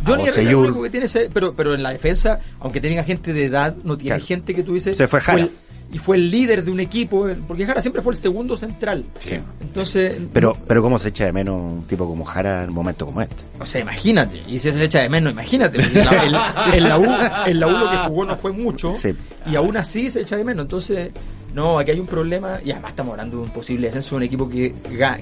Johnny 0.06 0.24
Herrera 0.26 0.50
lo 0.52 0.60
único 0.60 0.82
que 0.82 0.90
tiene 0.90 1.06
ese- 1.06 1.30
pero, 1.32 1.54
pero 1.54 1.74
en 1.74 1.82
la 1.82 1.90
defensa, 1.90 2.40
aunque 2.60 2.80
tenga 2.80 3.04
gente 3.04 3.32
de 3.32 3.44
edad, 3.46 3.74
no 3.84 3.96
tiene 3.96 4.16
Claro. 4.16 4.24
gente 4.26 4.54
que 4.54 4.62
tú 4.62 4.74
dices. 4.74 4.96
Se 4.96 5.08
fue 5.08 5.20
Jara. 5.20 5.42
el- 5.42 5.50
y 5.94 5.98
fue 5.98 6.16
el 6.16 6.30
líder 6.30 6.64
de 6.64 6.70
un 6.70 6.80
equipo, 6.80 7.28
el- 7.28 7.36
porque 7.40 7.66
Jara 7.66 7.82
siempre 7.82 8.00
fue 8.00 8.14
el 8.14 8.18
segundo 8.18 8.56
central. 8.56 9.04
Sí. 9.22 9.34
Entonces, 9.60 10.18
pero 10.32 10.56
pero 10.66 10.80
cómo 10.82 10.98
se 10.98 11.10
echa 11.10 11.26
de 11.26 11.32
menos 11.32 11.60
un 11.60 11.82
tipo 11.86 12.06
como 12.06 12.24
Jara 12.24 12.62
en 12.64 12.70
un 12.70 12.74
momento 12.74 13.04
como 13.04 13.20
este 13.20 13.44
o 13.60 13.66
sea, 13.66 13.82
imagínate, 13.82 14.42
y 14.48 14.58
si 14.58 14.70
se 14.70 14.82
echa 14.84 15.00
de 15.02 15.08
menos, 15.10 15.32
imagínate. 15.32 15.82
En 15.82 15.94
la, 15.94 16.88
la- 16.88 16.98
U, 16.98 17.04
en 17.46 17.60
la 17.60 17.66
U 17.68 17.72
lo 17.72 17.90
que 17.90 17.96
jugó 18.08 18.24
no 18.24 18.36
fue 18.36 18.52
mucho, 18.52 18.94
Sí. 18.94 19.10
y 19.46 19.54
aún 19.54 19.76
así 19.76 20.10
se 20.10 20.22
echa 20.22 20.36
de 20.36 20.44
menos. 20.44 20.64
Entonces, 20.64 21.10
no, 21.54 21.78
aquí 21.78 21.90
hay 21.90 22.00
un 22.00 22.06
problema, 22.06 22.58
y 22.64 22.70
además 22.70 22.92
estamos 22.92 23.12
hablando 23.12 23.36
de 23.36 23.42
un 23.42 23.50
posible 23.50 23.88
descenso 23.88 24.10
de 24.10 24.16
un 24.16 24.22
equipo 24.22 24.48
que, 24.48 24.74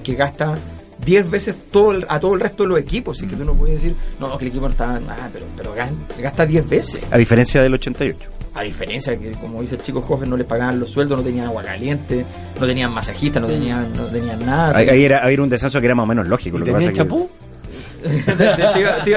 que 0.03 0.15
gasta 0.15 0.55
10 1.05 1.29
veces 1.29 1.55
todo 1.71 1.91
el- 1.91 2.05
a 2.09 2.19
todo 2.19 2.33
el 2.33 2.39
resto 2.39 2.63
de 2.63 2.69
los 2.69 2.79
equipos. 2.79 3.17
Así 3.17 3.27
que 3.27 3.35
tú 3.35 3.43
no 3.45 3.53
puedes 3.53 3.81
decir, 3.81 3.95
no, 4.19 4.37
que 4.37 4.45
el 4.45 4.49
equipo 4.51 4.65
no 4.65 4.71
está. 4.71 4.95
Ah, 5.09 5.29
pero, 5.33 5.45
pero 5.57 5.73
gasta 6.21 6.45
10 6.45 6.67
veces. 6.69 7.01
a 7.11 7.17
diferencia 7.17 7.61
del 7.61 7.73
88 7.73 8.29
A 8.53 8.63
diferencia 8.63 9.17
que, 9.17 9.31
como 9.31 9.61
dice 9.61 9.75
el 9.75 9.81
chico 9.81 10.01
joven, 10.01 10.29
no 10.29 10.35
les 10.37 10.45
pagaban 10.45 10.77
los 10.79 10.89
sueldos, 10.89 11.17
no 11.17 11.23
tenían 11.23 11.45
agua 11.47 11.63
caliente, 11.63 12.25
no 12.59 12.67
tenían 12.67 12.91
masajistas, 12.93 13.41
no 13.41 13.47
tenían, 13.47 13.93
no 13.95 14.05
tenían 14.07 14.45
nada. 14.45 14.77
ahí, 14.77 14.89
ahí 14.89 15.05
era, 15.05 15.25
ahí 15.25 15.33
era 15.35 15.43
un 15.43 15.49
descenso 15.49 15.79
que 15.79 15.85
era 15.85 15.95
más 15.95 16.03
o 16.03 16.07
menos 16.07 16.27
lógico 16.27 16.57
¿Y 16.57 16.59
lo 16.59 16.65
que 16.65 16.71
pasa 16.73 16.87
que- 16.87 16.93
chapú? 16.93 17.29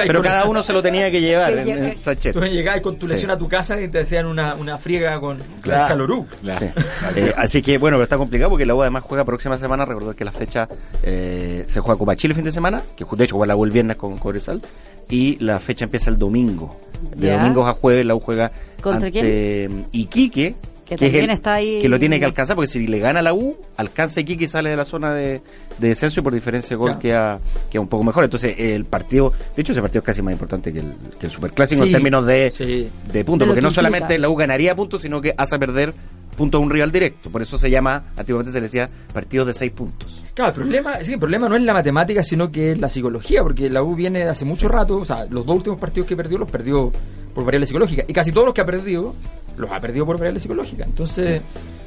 Pero 0.07 0.21
cada 0.21 0.45
uno 0.45 0.61
se 0.63 0.73
lo 0.73 0.81
tenía 0.81 1.09
que 1.11 1.21
llevar 1.21 1.51
en, 1.53 1.69
en 1.85 1.95
sachet 1.95 2.33
Tú 2.33 2.41
llegabas 2.41 2.81
con 2.81 2.97
tu 2.97 3.05
Sí. 3.07 3.13
lesión 3.13 3.31
a 3.31 3.37
tu 3.37 3.47
casa 3.47 3.79
y 3.81 3.87
te 3.87 3.99
hacían 4.01 4.25
una, 4.25 4.55
una 4.55 4.77
friega 4.77 5.19
con 5.19 5.39
Claro. 5.61 5.87
calorú. 5.87 6.27
Claro. 6.41 6.59
Sí. 6.59 6.71
Eh, 7.15 7.33
así 7.37 7.61
que 7.61 7.77
bueno, 7.77 7.97
pero 7.97 8.03
está 8.03 8.17
complicado 8.17 8.49
porque 8.51 8.65
la 8.65 8.75
U 8.75 8.81
además 8.81 9.03
juega 9.03 9.23
próxima 9.25 9.57
semana. 9.57 9.85
Recordar 9.85 10.15
que 10.15 10.25
la 10.25 10.31
fecha 10.31 10.67
eh, 11.03 11.65
se 11.67 11.79
juega 11.79 11.97
Copa 11.97 12.15
Chile 12.15 12.31
el 12.31 12.35
fin 12.35 12.45
de 12.45 12.51
semana, 12.51 12.81
que 12.95 13.05
de 13.09 13.23
hecho 13.23 13.35
juega 13.35 13.53
la 13.53 13.55
U 13.55 13.65
el 13.65 13.71
viernes 13.71 13.97
con 13.97 14.17
Cobresal, 14.17 14.61
y 15.09 15.37
la 15.43 15.59
fecha 15.59 15.85
empieza 15.85 16.09
el 16.09 16.17
domingo. 16.17 16.79
De 17.15 17.27
Ya. 17.27 17.37
domingos 17.37 17.67
a 17.67 17.73
jueves 17.73 18.05
la 18.05 18.15
U 18.15 18.19
juega 18.19 18.51
¿Contra 18.81 19.07
ante 19.07 19.69
Iquique, 19.91 20.55
Que 20.85 20.93
es 20.95 20.99
también 21.01 21.23
el- 21.25 21.29
está 21.31 21.55
ahí- 21.55 21.79
que 21.81 21.89
lo 21.89 21.97
tiene 21.97 22.19
que 22.19 22.25
alcanzar 22.25 22.55
porque 22.55 22.71
si 22.71 22.85
le 22.85 22.99
gana 22.99 23.21
la 23.21 23.33
U, 23.33 23.57
alcanza 23.77 24.19
Iquique 24.21 24.45
y 24.45 24.47
sale 24.47 24.69
de 24.69 24.75
la 24.75 24.85
zona 24.85 25.13
de, 25.15 25.41
de 25.79 25.87
descenso 25.87 26.19
y 26.19 26.23
por 26.23 26.33
diferencia 26.33 26.69
de 26.69 26.75
gol 26.75 26.89
Claro. 26.91 26.99
queda, 27.01 27.39
queda 27.71 27.81
un 27.81 27.87
poco 27.87 28.03
mejor. 28.03 28.23
Entonces 28.23 28.55
el 28.57 28.85
partido, 28.85 29.33
de 29.55 29.61
hecho 29.61 29.71
ese 29.71 29.81
partido 29.81 29.99
es 30.01 30.05
casi 30.05 30.21
más 30.21 30.31
importante 30.33 30.71
que 30.71 30.79
el, 30.79 30.93
que 31.19 31.25
el 31.25 31.31
Superclásico 31.31 31.81
Sí, 31.83 31.89
en 31.89 31.93
términos 31.93 32.25
de, 32.27 32.49
sí. 32.51 32.87
de 33.11 33.25
puntos, 33.25 33.47
porque 33.47 33.57
que 33.57 33.61
no 33.63 33.69
implica. 33.69 33.71
solamente 33.81 34.17
la 34.19 34.29
U 34.29 34.35
ganaría 34.35 34.75
puntos, 34.75 35.01
sino 35.01 35.19
que 35.19 35.33
hace 35.35 35.57
perder 35.57 35.91
puntos 36.37 36.59
a 36.59 36.63
un 36.63 36.69
rival 36.69 36.91
directo. 36.91 37.31
Por 37.31 37.41
eso 37.41 37.57
se 37.57 37.69
llama, 37.71 38.11
antiguamente 38.17 38.51
se 38.51 38.59
le 38.59 38.67
decía 38.67 38.89
partidos 39.13 39.47
de 39.47 39.53
seis 39.53 39.71
puntos. 39.71 40.21
Claro, 40.33 40.49
el 40.49 40.55
problema, 40.55 40.95
sí, 41.01 41.13
el 41.13 41.19
problema 41.19 41.47
no 41.49 41.55
es 41.55 41.63
la 41.63 41.73
matemática, 41.73 42.23
sino 42.23 42.51
que 42.51 42.73
es 42.73 42.77
la 42.79 42.89
psicología, 42.89 43.41
porque 43.41 43.69
la 43.69 43.81
U 43.81 43.95
viene 43.95 44.19
de 44.19 44.29
hace 44.29 44.43
mucho 44.45 44.67
rato, 44.67 44.97
o 44.97 45.05
sea, 45.05 45.25
los 45.29 45.45
dos 45.45 45.55
últimos 45.55 45.79
partidos 45.79 46.07
que 46.07 46.15
perdió 46.17 46.37
los 46.37 46.51
perdió 46.51 46.91
por 47.33 47.43
variables 47.45 47.69
psicológicas, 47.69 48.05
y 48.07 48.13
casi 48.13 48.31
todos 48.33 48.45
los 48.45 48.53
que 48.53 48.61
ha 48.61 48.65
perdido 48.65 49.15
los 49.57 49.71
ha 49.71 49.79
perdido 49.79 50.05
por 50.05 50.17
variables 50.17 50.43
psicológicas. 50.43 50.87
Entonces, 50.87 51.41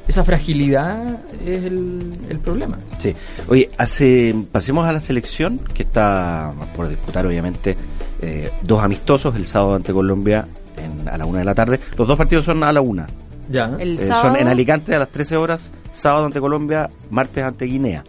esa 0.07 0.23
fragilidad 0.23 1.19
es 1.45 1.63
el, 1.65 2.17
el 2.29 2.39
problema. 2.39 2.77
Sí. 2.99 3.13
Oye, 3.47 3.69
hace, 3.77 4.33
pasemos 4.51 4.87
a 4.87 4.91
la 4.91 4.99
selección, 4.99 5.59
que 5.73 5.83
está 5.83 6.51
por 6.75 6.87
disputar, 6.89 7.25
obviamente, 7.25 7.77
eh, 8.21 8.51
dos 8.63 8.83
amistosos 8.83 9.35
el 9.35 9.45
sábado 9.45 9.75
ante 9.75 9.93
Colombia 9.93 10.47
en- 10.77 11.07
a 11.07 11.17
la 11.17 11.25
una 11.25 11.39
de 11.39 11.45
la 11.45 11.55
tarde. 11.55 11.79
Los 11.97 12.07
dos 12.07 12.17
partidos 12.17 12.45
son 12.45 12.63
a 12.63 12.71
la 12.71 12.81
una. 12.81 13.07
Ya. 13.49 13.71
El 13.79 13.99
Eh, 13.99 14.07
sábado. 14.07 14.29
son 14.29 14.37
en 14.37 14.47
Alicante 14.47 14.95
a 14.95 14.99
las 14.99 15.09
13 15.09 15.35
horas, 15.37 15.71
sábado 15.91 16.25
ante 16.25 16.39
Colombia, 16.39 16.89
martes 17.09 17.43
ante 17.43 17.65
Guinea. 17.65 18.03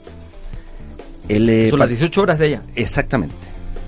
El, 1.28 1.48
eh, 1.48 1.70
Son 1.70 1.78
las 1.78 1.88
18 1.88 2.22
horas 2.22 2.38
de 2.38 2.46
allá. 2.46 2.62
Exactamente, 2.74 3.36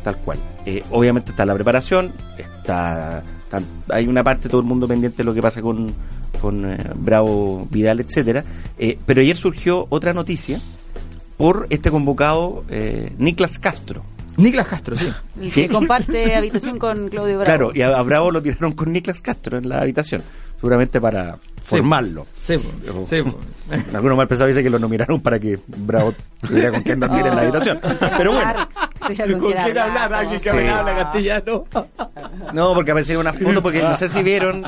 tal 0.05 0.17
cual. 0.19 0.39
Eh, 0.65 0.83
obviamente 0.91 1.31
está 1.33 1.45
la 1.45 1.55
preparación, 1.55 2.13
está, 2.39 3.23
hay 3.89 4.07
una 4.07 4.23
parte 4.23 4.49
todo 4.49 4.61
el 4.61 4.67
mundo 4.67 4.87
pendiente 4.87 5.19
de 5.19 5.25
lo 5.25 5.35
que 5.35 5.43
pasa 5.43 5.61
con, 5.61 5.93
con 6.41 6.71
eh, 6.71 6.79
Bravo, 6.95 7.67
Vidal, 7.71 8.01
etcétera. 8.01 8.45
Eh, 8.79 8.99
pero 9.05 9.21
ayer 9.21 9.37
surgió 9.37 9.87
otra 9.91 10.13
noticia 10.13 10.59
por 11.37 11.67
este 11.71 11.91
convocado 11.91 12.65
eh, 12.69 13.13
Niklas 13.19 13.59
Castro. 13.59 14.05
Niklas 14.37 14.67
Castro, 14.67 14.97
sí. 14.97 15.09
El 15.41 15.53
que 15.53 15.69
comparte 15.69 16.35
habitación 16.35 16.79
con 16.79 17.09
Claudio 17.09 17.39
Bravo. 17.39 17.45
Claro, 17.45 17.73
y 17.75 17.83
a, 17.83 17.99
a 17.99 18.03
Bravo 18.03 18.31
lo 18.31 18.41
tiraron 18.41 18.73
con 18.73 18.93
Niklas 18.93 19.21
Castro 19.21 19.59
en 19.59 19.69
la 19.69 19.81
habitación, 19.81 20.23
seguramente 20.57 21.01
para 21.01 21.39
formarlo. 21.65 22.27
Sí, 22.41 22.57
sí. 23.05 23.23
Algunos 23.95 24.17
mal 24.17 24.29
pensados 24.29 24.49
dicen 24.49 24.65
que 24.65 24.71
lo 24.71 24.79
nominaron 24.79 25.21
para 25.21 25.39
que 25.39 25.59
Bravo 25.67 26.15
tuviera 26.41 26.71
con 26.71 26.83
quién 26.83 27.01
dormir 27.01 27.27
en 27.27 27.37
la 27.37 27.43
habitación. 27.43 27.79
Pero 28.17 28.33
bueno. 28.33 28.69
Tuviera 29.07 29.27
¿Con 29.33 29.41
quién 29.51 29.79
hablar? 29.79 30.13
Alguien 30.15 30.41
que 30.41 30.51
Sí. 30.51 30.57
me 30.57 30.71
habla 30.71 30.95
castellano. 30.97 31.65
No, 32.53 32.75
porque 32.75 32.91
aparecieron 32.91 33.27
unas 33.27 33.41
fotos, 33.43 33.63
porque 33.63 33.83
no 33.83 33.97
sé 33.97 34.09
si 34.09 34.23
vieron, 34.23 34.63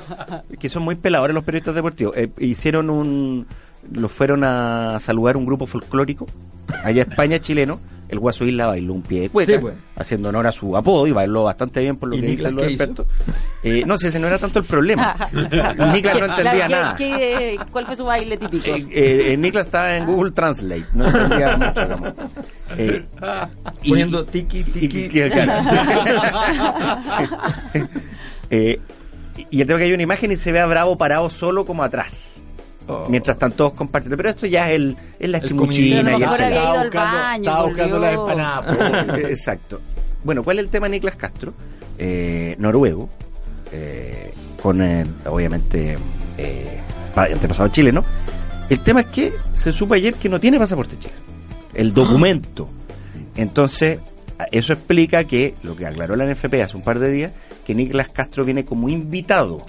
que 0.58 0.68
son 0.68 0.82
muy 0.82 0.94
peladores 0.96 1.34
los 1.34 1.44
periodistas 1.44 1.74
deportivos. 1.74 2.16
Eh, 2.16 2.28
hicieron 2.38 2.90
un. 2.90 3.46
Los 3.92 4.10
fueron 4.10 4.42
a 4.44 4.98
saludar 5.00 5.36
un 5.36 5.44
grupo 5.44 5.66
folclórico, 5.66 6.26
allá 6.82 7.02
España 7.02 7.38
chileno. 7.38 7.78
El 8.08 8.18
Guaso 8.18 8.44
Isla 8.44 8.66
bailó 8.66 8.92
un 8.92 9.02
pie 9.02 9.22
de 9.22 9.28
cueca, 9.30 9.52
Sí, 9.52 9.58
pues. 9.58 9.74
haciendo 9.96 10.28
honor 10.28 10.46
a 10.46 10.52
su 10.52 10.76
apodo 10.76 11.06
y 11.06 11.12
bailó 11.12 11.44
bastante 11.44 11.80
bien 11.80 11.96
por 11.96 12.10
lo 12.10 12.16
¿Y 12.16 12.20
que 12.20 12.26
dicen 12.26 12.54
los 12.54 12.64
expertos. 12.66 13.06
Eh, 13.62 13.82
no, 13.86 13.96
si 13.98 14.08
ese 14.08 14.18
no 14.20 14.26
era 14.26 14.38
tanto 14.38 14.58
el 14.58 14.64
problema. 14.66 15.16
Niklas 15.32 16.18
no 16.20 16.26
entendía 16.26 16.66
Claro, 16.66 16.68
¿qué- 16.68 16.68
nada. 16.68 16.96
qué- 16.96 17.58
¿Cuál 17.72 17.86
fue 17.86 17.96
su 17.96 18.04
baile 18.04 18.36
típico? 18.36 18.64
Eh, 18.66 18.86
eh, 18.92 19.32
eh, 19.32 19.36
Niklas 19.36 19.66
estaba 19.66 19.96
en 19.96 20.06
Google 20.06 20.32
Translate, 20.32 20.84
no 20.94 21.06
entendía 21.06 21.56
mucho. 21.56 21.80
digamos. 21.82 22.12
Eh, 22.76 23.04
y- 23.82 23.88
Poniendo 23.90 24.24
tiki, 24.24 24.58
y- 24.58 24.64
tiki. 24.64 24.98
y- 25.06 25.30
claro. 25.30 25.52
Eh, 28.50 28.78
y 29.50 29.60
el 29.60 29.66
tema 29.66 29.78
que 29.78 29.84
hay 29.86 29.92
una 29.92 30.02
imagen 30.02 30.30
y 30.30 30.36
se 30.36 30.52
ve 30.52 30.60
a 30.60 30.66
Bravo 30.66 30.96
parado 30.98 31.28
solo 31.30 31.64
como 31.64 31.82
atrás. 31.82 32.42
Oh. 32.86 33.06
Mientras 33.08 33.36
están 33.36 33.52
todos 33.52 33.72
compartiendo. 33.72 34.16
Pero 34.16 34.30
esto 34.30 34.46
ya 34.46 34.68
es, 34.70 34.76
el, 34.76 34.96
es 35.18 35.28
la 35.30 35.38
El 35.38 35.44
chimuchina. 35.48 36.00
el 36.00 36.22
al 36.22 36.90
baño, 36.90 37.36
estaba 37.42 37.64
buscando 37.66 37.98
la 37.98 38.12
empanada. 38.12 38.62
po. 39.06 39.14
Eh, 39.16 39.30
Exacto. 39.30 39.80
Bueno, 40.22 40.42
¿cuál 40.42 40.58
es 40.58 40.64
el 40.64 40.70
tema 40.70 40.86
de 40.86 40.90
Niklas 40.90 41.16
Castro? 41.16 41.54
Eh, 41.98 42.56
noruego, 42.58 43.08
eh, 43.72 44.32
con 44.62 44.82
eh, 44.82 45.04
obviamente 45.26 45.96
eh, 46.38 46.80
pa- 47.14 47.24
antepasado 47.24 47.68
chileno. 47.68 48.04
El 48.68 48.80
tema 48.80 49.00
es 49.00 49.06
que 49.06 49.32
se 49.52 49.72
supo 49.72 49.94
ayer 49.94 50.14
que 50.14 50.28
no 50.28 50.40
tiene 50.40 50.58
pasaporte 50.58 50.98
chileno. 50.98 51.20
El 51.74 51.92
documento. 51.94 52.68
Entonces, 53.36 53.98
a- 54.38 54.44
eso 54.50 54.72
explica 54.72 55.24
que, 55.24 55.54
lo 55.62 55.76
que 55.76 55.86
aclaró 55.86 56.16
la 56.16 56.24
NFP 56.26 56.54
hace 56.62 56.76
un 56.76 56.82
par 56.82 56.98
de 56.98 57.10
días, 57.10 57.32
que 57.66 57.74
Niklas 57.74 58.08
Castro 58.10 58.44
viene 58.44 58.64
como 58.64 58.88
invitado, 58.88 59.64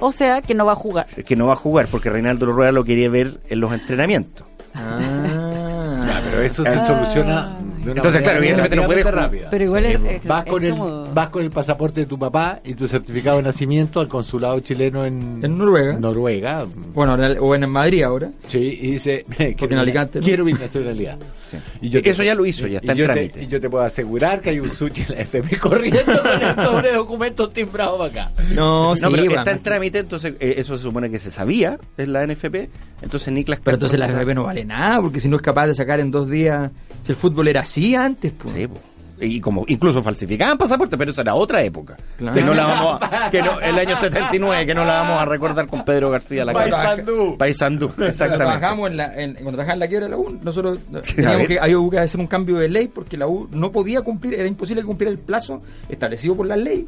O 0.00 0.12
sea, 0.12 0.42
que 0.42 0.54
no 0.54 0.66
va 0.66 0.72
a 0.72 0.76
jugar. 0.76 1.06
que 1.06 1.36
no 1.36 1.46
va 1.46 1.54
a 1.54 1.56
jugar 1.56 1.86
porque 1.90 2.10
Reinaldo 2.10 2.46
Rueda 2.46 2.72
lo 2.72 2.84
quería 2.84 3.08
ver 3.08 3.40
en 3.48 3.60
los 3.60 3.72
entrenamientos. 3.72 4.46
Ah. 4.74 6.00
Ya, 6.04 6.20
pero 6.24 6.42
eso 6.42 6.64
se 6.64 6.80
soluciona 6.80 7.56
Entonces, 7.86 8.22
claro, 8.22 8.38
evidentemente 8.38 8.76
no 8.76 8.86
puedes 8.86 9.04
rápida. 9.04 9.48
Pero 9.50 9.64
igual 9.64 9.84
es, 9.86 10.00
es, 10.08 10.24
vas, 10.24 10.44
con 10.44 10.64
el, 10.64 10.74
vas 11.12 11.28
con 11.28 11.42
el 11.42 11.50
pasaporte 11.50 12.00
de 12.00 12.06
tu 12.06 12.18
papá 12.18 12.60
y 12.64 12.74
tu 12.74 12.88
certificado 12.88 13.38
de 13.38 13.44
nacimiento 13.44 14.00
al 14.00 14.08
consulado 14.08 14.60
chileno 14.60 15.04
en, 15.04 15.40
en 15.42 15.58
Noruega. 15.58 15.98
Noruega. 15.98 16.66
Bueno, 16.92 17.14
o 17.40 17.54
en 17.54 17.68
Madrid 17.68 18.02
ahora. 18.02 18.30
Sí, 18.48 18.78
y 18.80 18.92
dice, 18.92 19.24
Porque 19.58 19.74
en 19.74 19.78
Alicante. 19.78 20.20
¿no? 20.20 20.24
Quiero 20.24 20.44
mi 20.44 20.52
nacionalidad. 20.52 21.18
Sí. 21.44 21.58
Y 21.82 21.90
yo 21.90 22.00
Eso 22.02 22.22
ya 22.22 22.34
lo 22.34 22.46
hizo, 22.46 22.66
ya 22.66 22.78
está 22.78 22.92
en 22.92 23.04
trámite. 23.04 23.42
y 23.42 23.46
yo 23.46 23.60
te 23.60 23.68
puedo 23.68 23.84
asegurar 23.84 24.40
que 24.40 24.48
hay 24.48 24.60
un 24.60 24.70
sushi 24.70 25.02
en 25.02 25.14
la 25.14 25.20
FP 25.20 25.58
corriendo 25.60 26.22
con 26.22 26.42
el 26.42 26.54
sobre 26.54 26.92
documentos 26.92 27.52
timbrados 27.52 28.10
acá. 28.10 28.32
No, 28.50 28.94
no 28.94 29.10
pero 29.10 29.38
está 29.38 29.52
en 29.52 29.62
trámite, 29.62 29.98
entonces 29.98 30.34
eh, 30.40 30.54
eso 30.56 30.74
se 30.78 30.82
supone 30.82 31.10
que 31.10 31.18
se 31.18 31.30
sabía 31.30 31.78
en 31.98 32.12
la 32.14 32.26
NFP. 32.26 32.70
Entonces 33.02 33.32
Niklas 33.32 33.60
Pero 33.62 33.74
entonces 33.74 34.00
la 34.00 34.06
FP 34.06 34.34
no 34.34 34.44
vale 34.44 34.64
nada, 34.64 35.02
porque 35.02 35.20
si 35.20 35.28
no 35.28 35.36
es 35.36 35.42
capaz 35.42 35.66
de 35.66 35.74
sacar 35.74 36.00
en 36.00 36.10
dos 36.10 36.30
días, 36.30 36.70
si 37.02 37.12
el 37.12 37.16
fútbol 37.16 37.48
era 37.48 37.60
así 37.60 37.73
antes, 37.94 38.32
pues. 38.32 38.54
Sí, 38.54 38.66
pues 38.66 38.80
y 39.20 39.40
como 39.40 39.64
incluso 39.68 40.02
falsificaban 40.02 40.58
pasaportes, 40.58 40.98
pero 40.98 41.10
esa 41.10 41.22
era 41.22 41.34
otra 41.34 41.62
época. 41.62 41.96
Que 42.18 42.42
no 42.42 42.54
la 42.54 42.66
vamos 42.66 42.98
a, 43.00 43.30
que 43.30 43.42
no, 43.42 43.60
el 43.60 43.78
año 43.78 43.96
79, 43.96 44.66
que 44.66 44.74
no 44.74 44.84
la 44.84 44.94
vamos 45.02 45.20
a 45.20 45.24
recordar 45.24 45.66
con 45.66 45.84
Pedro 45.84 46.10
García 46.10 46.44
la 46.44 46.52
Paisandú. 46.52 47.36
Paisandú, 47.38 47.86
exactamente. 47.86 48.36
Trabajamos 48.36 48.90
en 48.90 48.96
la, 48.96 49.14
en, 49.14 49.34
cuando 49.34 49.52
trabajaba 49.52 49.74
en 49.74 49.80
la 49.80 49.88
quiebra 49.88 50.06
de 50.06 50.10
la 50.10 50.16
U, 50.16 50.38
nosotros 50.42 50.78
teníamos 51.14 51.46
que, 51.46 51.60
había 51.60 51.76
que 51.90 51.98
hacer 51.98 52.20
un 52.20 52.26
cambio 52.26 52.56
de 52.56 52.68
ley 52.68 52.88
porque 52.88 53.16
la 53.16 53.26
U 53.26 53.48
no 53.50 53.70
podía 53.70 54.02
cumplir, 54.02 54.34
era 54.34 54.48
imposible 54.48 54.82
cumplir 54.82 55.08
el 55.08 55.18
plazo 55.18 55.62
establecido 55.88 56.36
por 56.36 56.46
la 56.46 56.56
ley 56.56 56.86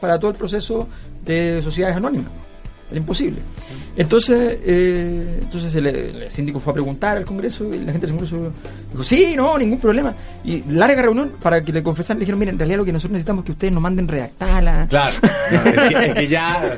para 0.00 0.18
todo 0.18 0.30
el 0.30 0.36
proceso 0.36 0.88
de 1.24 1.60
sociedades 1.62 1.96
anónimas. 1.96 2.30
Era 2.90 2.98
imposible. 2.98 3.40
Entonces, 3.96 4.58
eh, 4.64 5.38
entonces 5.42 5.74
el, 5.76 6.30
síndico 6.30 6.58
fue 6.58 6.72
a 6.72 6.74
preguntar 6.74 7.16
al 7.16 7.24
Congreso 7.24 7.64
y 7.72 7.78
la 7.78 7.92
gente 7.92 8.06
del 8.06 8.10
Congreso 8.10 8.52
dijo, 8.90 9.04
sí, 9.04 9.34
no, 9.36 9.56
ningún 9.56 9.78
problema. 9.78 10.14
Y 10.44 10.62
larga 10.70 11.02
reunión 11.02 11.32
para 11.40 11.62
que 11.62 11.72
le 11.72 11.82
confesaran, 11.82 12.18
le 12.18 12.22
dijeron, 12.22 12.40
miren, 12.40 12.54
en 12.54 12.58
realidad 12.58 12.78
lo 12.78 12.84
que 12.84 12.92
nosotros 12.92 13.12
necesitamos 13.12 13.42
es 13.42 13.46
que 13.46 13.52
ustedes 13.52 13.72
nos 13.72 13.82
manden 13.82 14.08
redactarla. 14.08 14.86
Claro, 14.88 15.16
es, 15.50 16.14
que, 16.14 16.28
ya, 16.28 16.74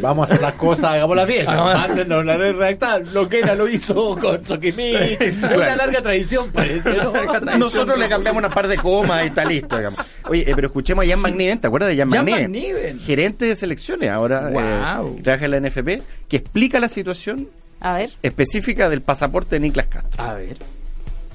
vamos 0.00 0.28
a 0.30 0.34
hacer 0.34 0.42
las 0.42 0.54
cosas, 0.54 0.92
hagámoslas 0.92 1.26
bien. 1.26 1.46
Ah, 1.48 1.86
mándennos 1.88 2.24
la 2.24 2.36
redactar. 2.36 3.02
Lo 3.14 3.28
que 3.28 3.38
era 3.38 3.54
lo 3.54 3.66
hizo 3.68 4.16
con 4.16 4.44
Soquimí. 4.44 4.92
Es 5.26 5.38
una 5.38 5.76
larga 5.76 6.02
tradición, 6.02 6.50
parece. 6.52 6.92
¿no? 6.98 7.12
Nosotros 7.58 7.98
le 7.98 8.08
cambiamos 8.08 8.40
una 8.40 8.50
par 8.50 8.68
de 8.68 8.76
comas 8.76 9.24
y 9.24 9.28
está 9.28 9.44
listo. 9.44 9.76
Digamos. 9.76 9.98
Oye, 10.28 10.42
eh, 10.42 10.52
pero 10.54 10.68
escuchemos 10.68 11.04
a 11.04 11.08
Jan 11.08 11.20
McNiven, 11.20 11.58
¿te 11.58 11.66
acuerdas 11.66 11.88
de 11.88 11.96
Jan, 11.96 12.10
Jan 12.10 12.24
McNiven? 12.24 13.00
Gerente 13.00 13.46
de 13.46 13.56
selecciones 13.56 14.10
ahora. 14.10 14.50
Wow. 14.50 15.15
Eh, 15.15 15.15
trabaja 15.22 15.44
en 15.46 15.50
la 15.50 15.60
NFP, 15.60 16.02
que 16.28 16.36
explica 16.36 16.80
la 16.80 16.88
situación 16.88 17.48
a 17.80 17.94
ver. 17.94 18.12
específica 18.22 18.88
del 18.88 19.02
pasaporte 19.02 19.56
de 19.56 19.60
Niklas 19.60 19.86
Castro. 19.86 20.22
A 20.22 20.34
ver. 20.34 20.56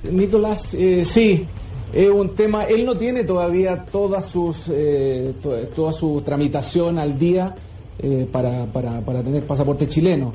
Nicolás, 0.04 0.74
eh, 0.74 1.06
sí, 1.06 1.48
es 1.94 2.10
un 2.10 2.30
tema, 2.36 2.64
él 2.64 2.86
no 2.86 2.96
tiene 2.96 3.24
todavía 3.24 3.86
todas 3.92 4.26
sus, 4.30 4.70
eh, 4.74 5.34
toda 5.76 5.92
su 5.92 6.22
tramitación 6.22 6.98
al 6.98 7.20
día 7.20 7.54
eh, 8.00 8.28
para, 8.32 8.66
para, 8.66 9.02
para, 9.02 9.22
tener 9.22 9.44
pasaporte 9.44 9.88
chileno. 9.88 10.34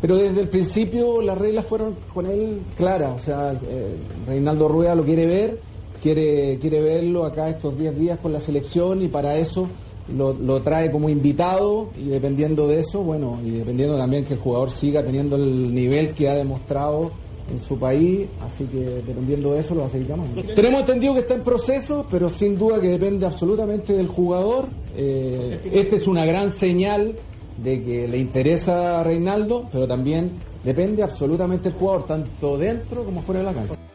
Pero 0.00 0.16
desde 0.16 0.42
el 0.42 0.48
principio 0.48 1.22
las 1.22 1.38
reglas 1.38 1.64
fueron 1.64 1.94
con 2.12 2.26
él 2.26 2.60
claras, 2.76 3.14
o 3.14 3.18
sea, 3.18 3.52
eh, 3.52 3.96
Reinaldo 4.26 4.68
Rueda 4.68 4.94
lo 4.94 5.04
quiere 5.04 5.26
ver, 5.26 5.60
quiere, 6.02 6.58
quiere 6.58 6.82
verlo 6.82 7.24
acá 7.24 7.48
estos 7.48 7.78
10 7.78 7.98
días 7.98 8.18
con 8.18 8.32
la 8.32 8.40
selección 8.40 9.00
y 9.00 9.08
para 9.08 9.36
eso 9.36 9.68
lo, 10.14 10.32
lo, 10.32 10.60
trae 10.62 10.90
como 10.90 11.08
invitado 11.08 11.88
y 11.96 12.08
dependiendo 12.08 12.66
de 12.68 12.80
eso, 12.80 13.02
bueno, 13.02 13.38
y 13.44 13.50
dependiendo 13.50 13.96
también 13.96 14.24
que 14.24 14.34
el 14.34 14.40
jugador 14.40 14.70
siga 14.70 15.02
teniendo 15.02 15.36
el 15.36 15.74
nivel 15.74 16.10
que 16.10 16.28
ha 16.28 16.34
demostrado 16.34 17.10
en 17.50 17.58
su 17.60 17.78
país, 17.78 18.26
así 18.40 18.64
que 18.64 18.78
dependiendo 18.78 19.52
de 19.52 19.60
eso 19.60 19.74
lo 19.74 19.82
va 19.82 19.86
a 19.86 19.90
seguir 19.90 20.08
llamando. 20.08 20.42
Tenemos 20.54 20.80
entendido 20.80 21.14
que 21.14 21.20
está 21.20 21.34
en 21.34 21.42
proceso, 21.42 22.06
pero 22.10 22.28
sin 22.28 22.58
duda 22.58 22.80
que 22.80 22.88
depende 22.88 23.26
absolutamente 23.26 23.92
del 23.92 24.08
jugador. 24.08 24.66
Eh, 24.96 25.60
esta 25.72 25.96
es 25.96 26.06
una 26.08 26.24
gran 26.24 26.50
señal 26.50 27.14
de 27.62 27.82
que 27.82 28.08
le 28.08 28.18
interesa 28.18 29.00
a 29.00 29.04
Reinaldo, 29.04 29.68
pero 29.70 29.86
también 29.86 30.32
depende 30.64 31.02
absolutamente 31.02 31.70
del 31.70 31.78
jugador, 31.78 32.06
tanto 32.06 32.58
dentro 32.58 33.04
como 33.04 33.22
fuera 33.22 33.40
de 33.40 33.46
la 33.46 33.54
cancha. 33.54 33.85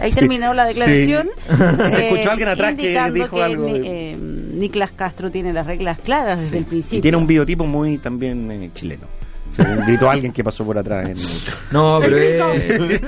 Ahí 0.00 0.12
terminó 0.12 0.54
la 0.54 0.66
declaración. 0.66 1.30
Se 1.90 2.08
escuchó 2.08 2.30
alguien 2.30 2.48
atrás 2.48 2.74
que 2.76 3.10
dijo 3.12 3.42
algo. 3.42 3.68
Eh, 3.68 4.16
Niklas 4.16 4.92
Castro 4.92 5.30
tiene 5.30 5.52
las 5.52 5.66
reglas 5.66 5.98
claras 5.98 6.40
desde 6.40 6.58
el 6.58 6.64
principio. 6.64 6.98
Y 6.98 7.02
tiene 7.02 7.16
un 7.16 7.26
biotipo 7.26 7.66
muy 7.66 7.98
también 7.98 8.50
eh, 8.50 8.70
chileno. 8.74 9.06
Según 9.54 9.84
gritó 9.84 10.08
alguien 10.08 10.32
que 10.32 10.44
pasó 10.44 10.64
por 10.64 10.78
atrás. 10.78 11.10
En... 11.10 11.16
No, 11.72 11.98
pero 12.00 12.18
es... 12.18 13.00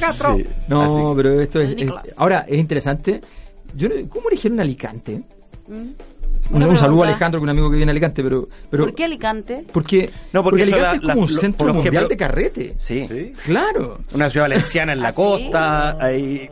Castro! 0.00 0.38
No, 0.68 1.12
pero 1.16 1.40
esto 1.40 1.60
es, 1.60 1.76
Ahora, 2.16 2.44
es 2.48 2.58
interesante. 2.58 3.20
Yo, 3.76 3.88
¿Cómo 4.08 4.28
eligieron 4.28 4.60
Alicante? 4.60 5.22
¿Mm? 5.66 5.90
Un, 6.50 6.76
saludo 6.76 7.04
a 7.04 7.06
Alejandro, 7.08 7.40
que 7.40 7.42
es 7.42 7.44
un 7.44 7.48
amigo 7.50 7.70
que 7.70 7.76
viene 7.76 7.90
a 7.90 7.92
Alicante, 7.92 8.22
pero, 8.22 8.48
pero 8.70 8.84
¿Por 8.84 8.94
qué 8.94 9.04
Alicante? 9.04 9.64
Porque, 9.72 10.10
no, 10.32 10.42
porque, 10.42 10.62
Alicante 10.62 10.96
es 10.96 11.12
como 11.12 11.20
un 11.22 11.28
centro 11.28 11.74
mundial 11.74 12.08
de 12.08 12.16
carrete. 12.16 12.74
Sí. 12.78 13.06
sí. 13.06 13.32
Claro. 13.44 14.00
Una 14.12 14.28
ciudad 14.28 14.46
valenciana 14.46 14.92
en 14.92 15.00
la 15.00 15.08
¿Ah, 15.08 15.12
costa, 15.12 15.96
ahí... 16.04 16.48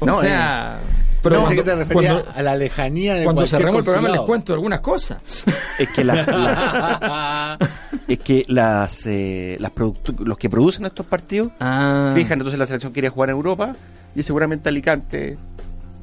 o 0.00 0.12
sea... 0.12 0.78
Eh, 0.80 1.06
pero 1.28 1.42
no, 1.42 1.48
que 1.48 1.62
te 1.62 1.74
refería 1.74 2.22
a 2.34 2.42
la 2.42 2.54
lejanía 2.54 3.16
de 3.16 3.24
Cuando 3.24 3.44
cerremos 3.46 3.78
el 3.78 3.84
programa 3.84 4.08
les 4.10 4.20
cuento 4.20 4.52
algunas 4.52 4.80
cosas. 4.80 5.20
Es 5.78 5.88
que, 5.90 6.04
la, 6.04 7.58
es 8.08 8.18
que 8.20 8.44
las, 8.48 9.04
eh, 9.06 9.56
las 9.60 9.72
los 10.20 10.38
que 10.38 10.48
producen 10.48 10.86
estos 10.86 11.04
partidos, 11.04 11.52
ah. 11.60 12.12
fijan, 12.14 12.38
entonces 12.38 12.58
la 12.58 12.64
selección 12.64 12.92
quiere 12.92 13.10
jugar 13.10 13.30
en 13.30 13.36
Europa 13.36 13.72
y 14.14 14.22
seguramente 14.22 14.70
Alicante. 14.70 15.36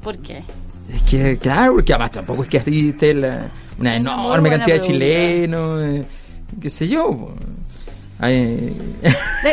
¿Por 0.00 0.18
qué? 0.18 0.44
Es 0.88 1.02
que, 1.02 1.38
claro, 1.38 1.74
porque 1.74 1.92
además 1.92 2.10
tampoco 2.10 2.42
es 2.42 2.48
que 2.48 2.58
así 2.58 2.90
esté 2.90 3.14
una 3.78 3.96
enorme 3.96 4.50
cantidad 4.50 4.76
de 4.76 4.80
chilenos, 4.80 5.82
eh, 5.82 6.04
qué 6.60 6.70
sé 6.70 6.88
yo. 6.88 7.34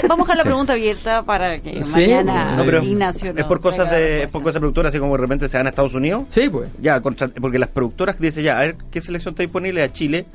Vamos 0.07 0.29
a 0.29 0.35
la 0.35 0.43
pregunta 0.43 0.73
abierta 0.73 1.23
para 1.23 1.59
que 1.59 1.81
mañana 1.93 2.55
no, 2.55 2.83
Ignacio 2.83 3.33
es 3.35 3.45
por 3.45 3.59
cosas 3.59 3.89
de 3.89 4.23
es 4.23 4.27
por 4.29 4.41
cosas 4.41 4.55
de 4.55 4.59
productoras 4.61 4.91
así 4.91 4.99
como 4.99 5.13
de 5.13 5.21
repente 5.21 5.47
se 5.47 5.57
van 5.57 5.67
a 5.67 5.69
Estados 5.71 5.95
Unidos. 5.95 6.23
Sí 6.29 6.49
pues. 6.49 6.69
Ya 6.81 7.01
porque 7.01 7.59
las 7.59 7.69
productoras 7.69 8.17
dicen 8.19 8.43
ya 8.43 8.57
a 8.57 8.61
ver 8.61 8.75
qué 8.91 9.01
selección 9.01 9.33
está 9.33 9.43
disponible 9.43 9.83
a 9.83 9.91
Chile 9.91 10.25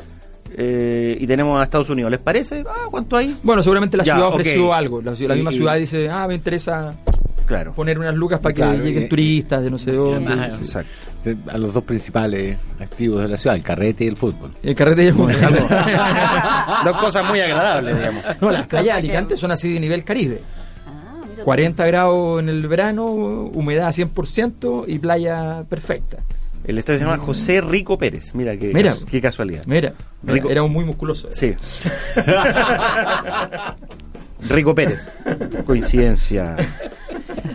eh, 0.56 1.16
y 1.20 1.26
tenemos 1.26 1.58
a 1.60 1.62
Estados 1.62 1.88
Unidos. 1.88 2.10
¿les 2.10 2.20
parece? 2.20 2.64
Ah, 2.68 2.88
¿cuánto 2.90 3.16
hay? 3.16 3.36
bueno 3.42 3.62
seguramente 3.62 3.96
la 3.96 4.04
ciudad 4.04 4.28
ofreció 4.28 4.74
algo. 4.74 5.00
La, 5.00 5.12
misma 5.12 5.52
ciudad 5.52 5.76
dice 5.76 6.10
ah 6.10 6.26
me 6.26 6.34
interesa 6.34 6.94
claro. 7.46 7.72
poner 7.72 7.98
unas 7.98 8.14
lucas 8.14 8.40
para 8.40 8.54
que 8.54 8.78
lleguen 8.78 9.08
turistas 9.08 9.62
de 9.62 9.70
no 9.70 9.78
sé 9.78 9.92
dónde. 9.92 10.34
exacto. 10.34 10.90
A 11.50 11.58
los 11.58 11.74
dos 11.74 11.82
principales 11.82 12.56
activos 12.78 13.22
de 13.22 13.28
la 13.28 13.36
ciudad, 13.36 13.56
el 13.56 13.62
carrete 13.62 14.04
y 14.04 14.06
el 14.06 14.16
fútbol. 14.16 14.52
El 14.62 14.76
carrete 14.76 15.04
y 15.04 15.06
el 15.08 15.14
fútbol. 15.14 15.32
dos 16.84 16.96
cosas 16.98 17.28
muy 17.28 17.40
agradables, 17.40 17.96
digamos. 17.96 18.22
No, 18.40 18.50
las 18.50 18.66
playas 18.66 18.86
de 18.86 18.92
Alicante 18.92 19.36
son 19.36 19.50
así 19.50 19.72
de 19.72 19.80
nivel 19.80 20.04
Caribe. 20.04 20.40
40 21.42 21.82
ah, 21.82 21.86
grados 21.86 22.40
en 22.40 22.48
el 22.48 22.66
verano, 22.68 23.06
humedad 23.06 23.88
100% 23.88 24.84
y 24.86 24.98
playa 24.98 25.64
perfecta. 25.68 26.18
El 26.66 26.78
estadio 26.78 26.98
se 26.98 27.04
llama 27.04 27.18
José 27.18 27.60
Rico 27.60 27.96
Pérez. 27.96 28.34
Mira 28.34 28.56
qué, 28.56 28.72
mira, 28.74 28.96
qué 29.08 29.20
casualidad. 29.20 29.62
Mira, 29.66 29.92
Rico. 30.24 30.50
era 30.50 30.64
muy 30.64 30.84
musculoso. 30.84 31.28
Sí. 31.30 31.54
Rico 34.48 34.74
Pérez. 34.74 35.08
Coincidencia. 35.64 36.56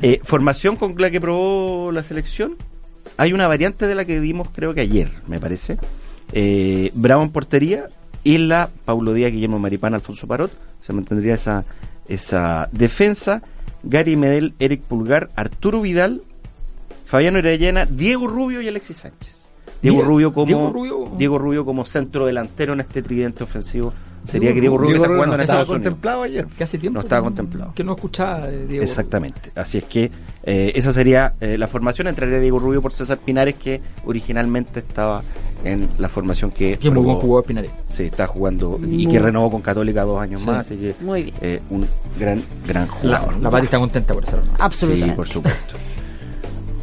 Eh, 0.02 0.20
formación 0.24 0.76
con 0.76 0.96
la 0.98 1.12
que 1.12 1.22
probó 1.22 1.92
la 1.92 2.04
selección. 2.04 2.56
Hay 3.18 3.34
una 3.34 3.48
variante 3.48 3.88
de 3.88 3.96
la 3.96 4.06
que 4.06 4.20
vimos 4.20 4.50
creo 4.54 4.74
que 4.74 4.82
ayer, 4.82 5.10
me 5.28 5.40
parece. 5.40 5.78
Eh, 6.34 6.92
Bravo 6.94 7.24
en 7.24 7.32
portería, 7.32 7.90
Isla, 8.24 8.70
Paulo 8.86 9.14
Díaz, 9.14 9.32
Guillermo 9.32 9.60
Maripán, 9.60 9.94
Alfonso 9.94 10.28
Parot. 10.28 10.52
Se 10.82 10.94
mantendría 10.94 11.36
esa, 11.36 11.66
esa 12.08 12.70
defensa. 12.72 13.42
Gary 13.84 14.16
Medel, 14.16 14.54
Eric 14.60 14.84
Pulgar, 14.84 15.30
Arturo 15.36 15.82
Vidal, 15.82 16.22
Fabiano 17.06 17.40
Irayena, 17.40 17.86
Diego 17.86 18.28
Rubio 18.28 18.62
y 18.62 18.68
Alexis 18.68 18.98
Sánchez. 18.98 19.42
Diego 19.82 20.04
Rubio 20.04 20.32
como 20.34 21.18
Diego 21.18 21.40
Rubio 21.40 21.66
como 21.66 21.86
centro 21.86 22.28
delantero 22.28 22.74
en 22.74 22.82
este 22.82 23.02
tridente 23.02 23.44
ofensivo 23.44 23.92
Sería 24.26 24.54
que 24.54 24.62
Diego 24.62 24.78
Rubio 24.78 24.98
está 24.98 25.08
jugando 25.08 25.36
en 25.36 25.42
Estados 25.42 25.70
Unidos. 25.70 25.84
contemplado 25.84 26.24
ayer. 26.24 26.48
hace 26.60 26.78
tiempo 26.78 26.96
no 26.96 27.02
estaba 27.02 27.24
contemplado. 27.24 27.74
Que 27.74 27.84
no 27.84 27.96
escuchaba 27.96 28.48
de 28.48 28.68
Diego 28.68 28.84
Exactamente. 28.84 29.52
Así 29.56 29.80
es 29.80 29.86
que 29.86 30.12
eh, 30.44 30.72
esa 30.76 30.94
sería 30.94 31.34
eh, 31.40 31.58
la 31.58 31.68
formación. 31.68 32.08
Entraría 32.08 32.40
Diego 32.40 32.60
Rubio 32.60 32.82
por 32.82 32.94
César 32.94 33.18
Pinares, 33.20 33.56
que 33.56 33.82
originalmente 34.06 34.80
estaba 34.80 35.24
en 35.64 35.90
la 35.98 36.10
formación 36.10 36.52
que. 36.52 36.78
Que 36.78 36.90
muy 36.90 37.04
buen 37.04 37.18
jugador 37.18 37.46
Pinares. 37.46 37.72
Sí, 37.90 38.04
está 38.04 38.28
jugando 38.28 38.80
y 38.84 39.08
que 39.08 39.20
renovó 39.20 39.52
con 39.52 39.62
Católica 39.62 40.04
dos 40.04 40.22
años 40.22 40.46
más. 40.46 40.66
Así 40.66 40.78
que, 40.78 40.96
muy 41.02 41.24
bien. 41.24 41.36
Eh, 41.42 41.62
un 41.70 41.88
gran, 42.20 42.44
gran 42.68 42.88
jugador. 42.88 43.38
La, 43.42 43.50
la 43.50 43.60
está 43.60 43.80
contenta 43.80 44.14
por 44.14 44.24
eso. 44.24 44.40
Absolutamente. 44.60 45.12
Sí, 45.12 45.16
por 45.16 45.28
supuesto. 45.28 45.76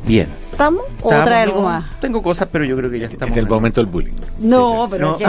Bien. 0.07 0.47
¿Estamos? 0.59 0.83
¿O 1.03 1.09
Estamos, 1.09 1.25
trae 1.25 1.47
no, 1.47 1.53
algo 1.53 1.62
más? 1.68 2.01
Tengo 2.01 2.21
cosas, 2.21 2.49
pero 2.51 2.64
yo 2.64 2.77
creo 2.77 2.90
que 2.90 2.99
ya 2.99 3.07
estamos. 3.07 3.31
Es 3.31 3.38
el 3.38 3.44
en- 3.44 3.49
momento 3.51 3.81
del 3.81 3.87
bullying. 3.87 4.14
No, 4.40 4.87
Sí, 4.87 4.90
pero 4.90 5.11
No. 5.12 5.16
que 5.18 5.25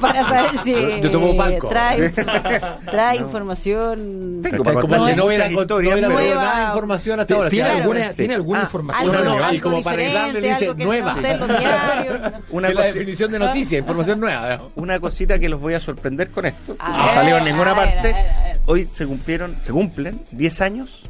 para 0.00 0.22
saber 0.26 0.50
si 0.64 0.72
Yo- 0.72 0.96
yo 1.00 1.10
tomo 1.10 1.36
palco. 1.36 1.68
trae, 1.68 2.08
trae 2.86 3.16
información. 3.18 4.40
Tengo 4.42 4.64
para 4.64 4.80
Como 4.80 5.06
si 5.06 5.14
no 5.14 5.26
hubiera, 5.26 5.50
muchas 5.50 5.68
no 5.68 5.76
hubiera 5.76 5.96
pero- 5.96 6.08
traído 6.14 6.34
Nueva- 6.34 6.42
nada 6.44 6.58
de 6.60 6.64
información 6.64 7.20
hasta 7.20 7.34
ahora. 7.34 7.50
¿Tiene 7.50 7.68
sí, 7.70 7.76
alguna, 7.76 8.08
sí. 8.08 8.16
¿tiene 8.16 8.34
alguna 8.36 8.58
Ah, 8.60 8.62
información? 8.62 9.12
no, 9.12 9.22
no, 9.24 9.34
y 9.34 9.42
algo 9.42 9.62
como 9.70 9.82
para 9.82 9.94
arreglarle 9.96 10.40
le 10.40 10.48
dice 10.48 10.74
nueva. 10.74 11.14
Una, 12.50 12.68
es 12.68 12.74
la 12.74 12.82
definición 12.84 13.32
de 13.32 13.38
noticia, 13.38 13.78
información 13.78 14.18
nueva. 14.18 14.60
una 14.76 14.98
cosita 14.98 15.38
que 15.38 15.50
los 15.50 15.60
voy 15.60 15.74
a 15.74 15.80
sorprender 15.80 16.30
con 16.30 16.46
esto. 16.46 16.74
No 16.78 17.08
salió 17.12 17.36
en 17.36 17.44
ninguna 17.44 17.74
parte. 17.74 18.16
Hoy 18.64 18.88
se 18.90 19.06
cumplieron, 19.06 19.56
se 19.60 19.72
cumplen 19.72 20.22
10 20.30 20.60
años 20.62 21.02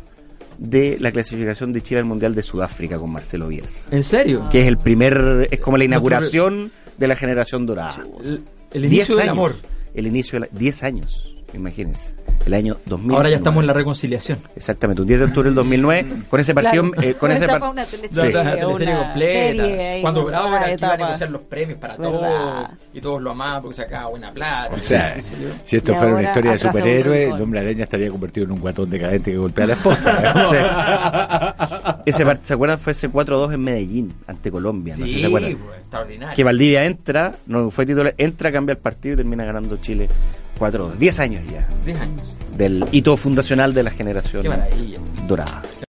de 0.60 0.98
la 1.00 1.10
clasificación 1.10 1.72
de 1.72 1.80
Chile 1.80 2.00
al 2.00 2.04
Mundial 2.06 2.34
de 2.34 2.42
Sudáfrica 2.42 2.98
con 2.98 3.10
Marcelo 3.10 3.48
Bielsa. 3.48 3.88
¿En 3.90 4.04
serio? 4.04 4.46
Que 4.52 4.60
es 4.60 4.68
el 4.68 4.76
primer, 4.76 5.48
es 5.50 5.58
como 5.58 5.78
la 5.78 5.84
inauguración 5.84 6.70
de 6.98 7.08
la 7.08 7.16
generación 7.16 7.64
dorada. 7.64 8.04
El, 8.22 8.44
el 8.72 8.82
10 8.82 8.92
inicio 8.92 9.16
del 9.16 9.22
años. 9.22 9.32
amor. 9.32 9.54
El 9.94 10.06
inicio 10.06 10.38
de 10.38 10.40
la, 10.40 10.48
10 10.58 10.82
años, 10.84 11.34
imagínense. 11.54 12.14
El 12.46 12.54
año 12.54 12.78
2000. 12.86 13.16
Ahora 13.16 13.28
ya 13.28 13.36
estamos 13.36 13.60
en 13.62 13.66
la 13.66 13.72
reconciliación. 13.74 14.38
Exactamente, 14.56 15.02
un 15.02 15.08
10 15.08 15.20
de 15.20 15.26
octubre 15.26 15.48
del 15.48 15.54
2009, 15.54 16.06
con 16.28 16.40
ese 16.40 16.54
partido, 16.54 16.90
Claro, 16.90 17.08
eh, 17.08 17.14
con 17.14 17.30
ese 17.32 17.46
par- 17.46 17.62
una 17.62 17.84
Sí. 17.84 17.96
teleserie, 17.98 18.40
una 18.40 18.56
completa. 18.64 19.14
serie 19.14 19.98
Cuando 20.00 20.24
Bravo 20.24 20.56
era 20.56 20.64
que 20.66 20.72
iba 20.74 20.92
a 20.92 20.96
negociar 20.96 21.30
los 21.30 21.42
premios 21.42 21.78
para 21.78 21.96
todos. 21.96 22.68
Y 22.94 23.00
todos 23.00 23.20
lo 23.22 23.30
amaban 23.32 23.60
porque 23.62 23.76
sacaba 23.76 24.08
buena 24.08 24.32
plata. 24.32 24.74
O 24.74 24.78
sea, 24.78 25.20
si 25.20 25.76
esto 25.76 25.92
Y 25.92 25.94
fuera 25.94 26.12
una 26.14 26.22
historia 26.22 26.50
de 26.52 26.56
atrasa 26.56 26.68
un 26.68 26.72
superhéroe, 26.82 27.18
rincón. 27.20 27.36
el 27.36 27.42
hombre 27.42 27.60
araña 27.60 27.82
estaría 27.84 28.08
convertido 28.10 28.46
en 28.46 28.52
un 28.52 28.60
guatón 28.60 28.90
decadente 28.90 29.30
que 29.32 29.36
golpea 29.36 29.64
a 29.64 29.68
la 29.68 29.74
esposa. 29.74 30.10
ese 32.06 32.24
part- 32.26 32.40
¿Se 32.42 32.54
acuerdan? 32.54 32.78
Fue 32.78 32.92
ese 32.92 33.08
4-2 33.10 33.52
en 33.52 33.60
Medellín, 33.60 34.14
ante 34.26 34.50
Colombia. 34.50 34.94
no 34.96 35.04
sé 35.04 35.04
si 35.04 35.14
Sí, 35.16 35.20
se 35.20 35.26
acuerdan. 35.26 35.56
pues, 35.56 35.78
extraordinario. 35.80 36.36
Que 36.36 36.44
Valdivia 36.44 36.84
entra, 36.84 37.34
no 37.46 37.70
fue 37.70 37.84
titular, 37.86 38.14
entra, 38.16 38.50
cambia 38.50 38.72
el 38.72 38.78
partido 38.78 39.14
y 39.14 39.16
termina 39.18 39.44
ganando 39.44 39.76
Chile 39.76 40.08
4-2. 40.58 40.96
10 40.96 41.20
años 41.20 41.42
ya 41.50 41.68
10 41.84 42.00
años. 42.00 42.36
del 42.56 42.84
hito 42.92 43.16
fundacional 43.16 43.72
de 43.74 43.82
la 43.82 43.90
generación 43.90 44.42
Qué 44.42 44.98
dorada. 45.26 45.62